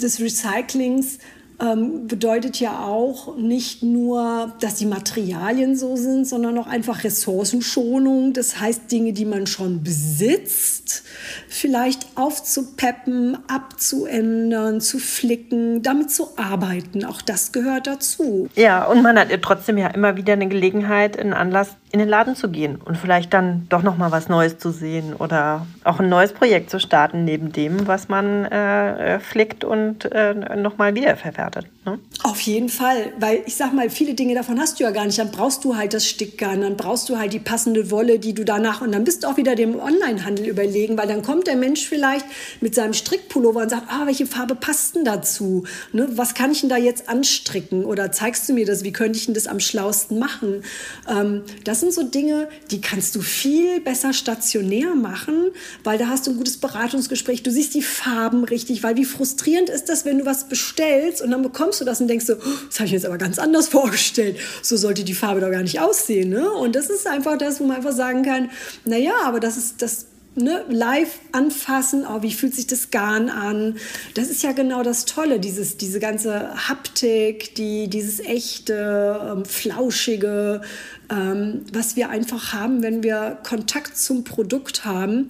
[0.00, 1.18] des Recyclings
[1.62, 8.32] ähm, bedeutet ja auch nicht nur, dass die Materialien so sind, sondern auch einfach Ressourcenschonung.
[8.32, 11.04] Das heißt, Dinge, die man schon besitzt,
[11.52, 17.04] vielleicht aufzupeppen, abzuändern, zu flicken, damit zu arbeiten.
[17.04, 18.48] Auch das gehört dazu.
[18.54, 22.34] Ja, und man hat trotzdem ja immer wieder eine Gelegenheit, einen Anlass in den Laden
[22.34, 26.08] zu gehen und vielleicht dann doch noch mal was Neues zu sehen oder auch ein
[26.08, 31.66] neues Projekt zu starten neben dem, was man äh, flickt und äh, noch mal wiederverwertet.
[31.84, 31.98] Ne?
[32.22, 35.18] Auf jeden Fall, weil ich sag mal, viele Dinge davon hast du ja gar nicht.
[35.18, 38.44] Dann brauchst du halt das Stickgarn, dann brauchst du halt die passende Wolle, die du
[38.44, 41.84] danach und dann bist du auch wieder dem Onlinehandel überlegen, weil dann kommt der Mensch
[41.84, 42.24] vielleicht
[42.60, 45.64] mit seinem Strickpullover und sagt, ah, welche Farbe passt denn dazu?
[45.92, 46.08] Ne?
[46.12, 47.84] Was kann ich denn da jetzt anstricken?
[47.84, 48.84] Oder zeigst du mir das?
[48.84, 50.62] Wie könnte ich denn das am schlausten machen?
[51.10, 55.50] Ähm, das sind so Dinge, die kannst du viel besser stationär machen,
[55.82, 57.42] weil da hast du ein gutes Beratungsgespräch.
[57.42, 61.32] Du siehst die Farben richtig, weil wie frustrierend ist das, wenn du was bestellst und
[61.32, 63.38] dann bekommst du das und denkst so, oh, das habe ich mir jetzt aber ganz
[63.38, 64.38] anders vorgestellt.
[64.62, 66.30] So sollte die Farbe doch gar nicht aussehen.
[66.30, 66.50] Ne?
[66.50, 68.50] Und das ist einfach das, wo man einfach sagen kann,
[68.84, 73.76] naja, aber das ist das ne, live anfassen, oh, wie fühlt sich das Garn an.
[74.14, 80.62] Das ist ja genau das Tolle, dieses, diese ganze Haptik, die, dieses echte, ähm, flauschige,
[81.10, 85.28] ähm, was wir einfach haben, wenn wir Kontakt zum Produkt haben.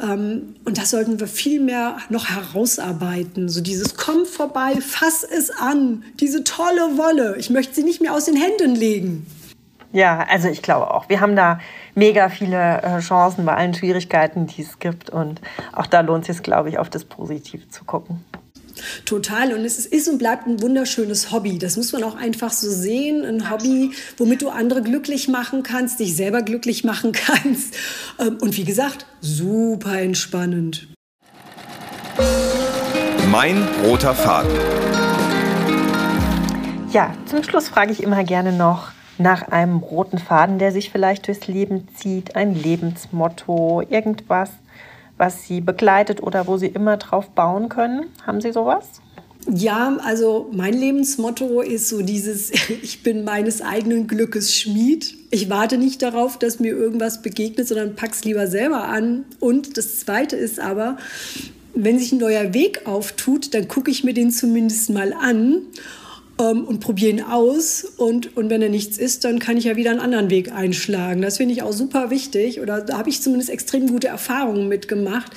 [0.00, 3.48] Ähm, und das sollten wir viel mehr noch herausarbeiten.
[3.48, 7.36] So dieses Komm vorbei, fass es an, diese tolle Wolle.
[7.38, 9.26] Ich möchte sie nicht mehr aus den Händen legen.
[9.92, 11.08] Ja, also ich glaube auch.
[11.08, 11.60] Wir haben da
[11.94, 15.10] mega viele äh, Chancen bei allen Schwierigkeiten, die es gibt.
[15.10, 15.40] Und
[15.72, 18.24] auch da lohnt es sich, glaube ich, auf das Positive zu gucken.
[19.04, 19.52] Total.
[19.54, 21.58] Und es ist und bleibt ein wunderschönes Hobby.
[21.58, 23.24] Das muss man auch einfach so sehen.
[23.24, 27.74] Ein Hobby, womit du andere glücklich machen kannst, dich selber glücklich machen kannst.
[28.18, 30.88] Ähm, und wie gesagt, super entspannend.
[33.30, 34.50] Mein roter Faden.
[36.92, 41.26] Ja, zum Schluss frage ich immer gerne noch, nach einem roten Faden, der sich vielleicht
[41.26, 44.50] durchs Leben zieht, ein Lebensmotto, irgendwas,
[45.16, 48.06] was Sie begleitet oder wo Sie immer drauf bauen können?
[48.26, 49.00] Haben Sie sowas?
[49.46, 52.50] Ja, also mein Lebensmotto ist so dieses,
[52.82, 55.14] ich bin meines eigenen Glückes Schmied.
[55.30, 59.24] Ich warte nicht darauf, dass mir irgendwas begegnet, sondern pack's lieber selber an.
[59.40, 60.96] Und das Zweite ist aber,
[61.74, 65.62] wenn sich ein neuer Weg auftut, dann gucke ich mir den zumindest mal an
[66.38, 67.84] ähm, und probiere ihn aus.
[67.96, 71.22] Und, und wenn er nichts ist, dann kann ich ja wieder einen anderen Weg einschlagen.
[71.22, 72.60] Das finde ich auch super wichtig.
[72.60, 75.32] Oder da habe ich zumindest extrem gute Erfahrungen mitgemacht.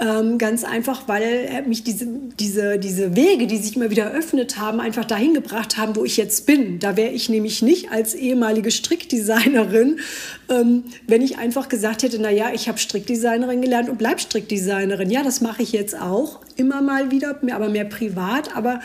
[0.00, 2.06] Ähm, ganz einfach, weil mich diese,
[2.38, 6.16] diese, diese Wege, die sich immer wieder eröffnet haben, einfach dahin gebracht haben, wo ich
[6.16, 6.78] jetzt bin.
[6.78, 10.00] Da wäre ich nämlich nicht als ehemalige Strickdesignerin,
[10.48, 15.10] ähm, wenn ich einfach gesagt hätte, na ja, ich habe Strickdesignerin gelernt und bleib Strickdesignerin.
[15.10, 18.56] Ja, das mache ich jetzt auch immer mal wieder, aber mehr privat.
[18.56, 18.80] Aber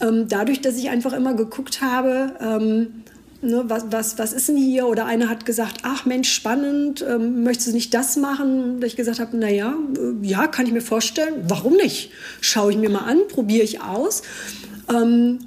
[0.00, 3.02] ähm, dadurch, dass ich einfach immer geguckt habe, ähm,
[3.42, 4.86] ne, was, was, was ist denn hier?
[4.86, 8.80] Oder einer hat gesagt, ach Mensch, spannend, ähm, möchtest du nicht das machen?
[8.80, 12.10] Da ich gesagt habe, naja, äh, ja, kann ich mir vorstellen, warum nicht?
[12.40, 14.22] Schaue ich mir mal an, probiere ich aus.
[14.92, 15.40] Ähm,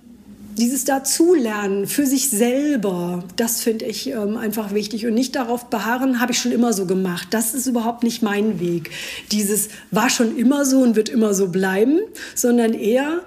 [0.58, 5.06] dieses Dazulernen für sich selber, das finde ich ähm, einfach wichtig.
[5.06, 7.28] Und nicht darauf beharren, habe ich schon immer so gemacht.
[7.32, 8.92] Das ist überhaupt nicht mein Weg.
[9.32, 12.00] Dieses war schon immer so und wird immer so bleiben,
[12.36, 13.22] sondern eher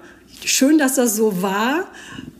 [0.49, 1.85] schön, dass das so war.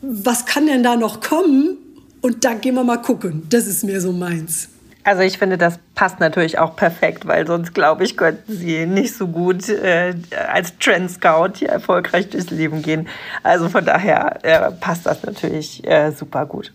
[0.02, 1.78] Was kann denn da noch kommen?
[2.20, 3.46] Und da gehen wir mal gucken.
[3.50, 4.68] Das ist mir so meins.
[5.04, 9.14] Also ich finde, das passt natürlich auch perfekt, weil sonst glaube ich, könnten Sie nicht
[9.14, 10.14] so gut äh,
[10.50, 13.06] als Trend Scout hier erfolgreich durchs Leben gehen.
[13.42, 16.72] Also von daher äh, passt das natürlich äh, super gut.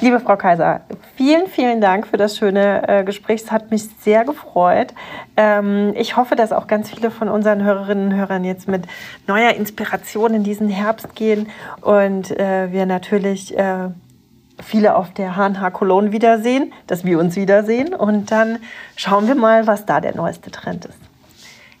[0.00, 0.80] Liebe Frau Kaiser,
[1.16, 3.42] vielen, vielen Dank für das schöne äh, Gespräch.
[3.42, 4.92] Es hat mich sehr gefreut.
[5.36, 8.84] Ähm, ich hoffe, dass auch ganz viele von unseren Hörerinnen und Hörern jetzt mit
[9.26, 11.48] neuer Inspiration in diesen Herbst gehen
[11.80, 13.88] und äh, wir natürlich äh,
[14.62, 18.58] viele auf der HNH Cologne wiedersehen, dass wir uns wiedersehen und dann
[18.96, 20.98] schauen wir mal, was da der neueste Trend ist.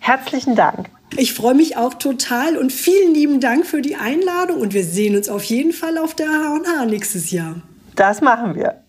[0.00, 0.88] Herzlichen Dank.
[1.16, 5.14] Ich freue mich auch total und vielen lieben Dank für die Einladung und wir sehen
[5.14, 7.62] uns auf jeden Fall auf der H&H nächstes Jahr.
[7.94, 8.82] Das machen wir.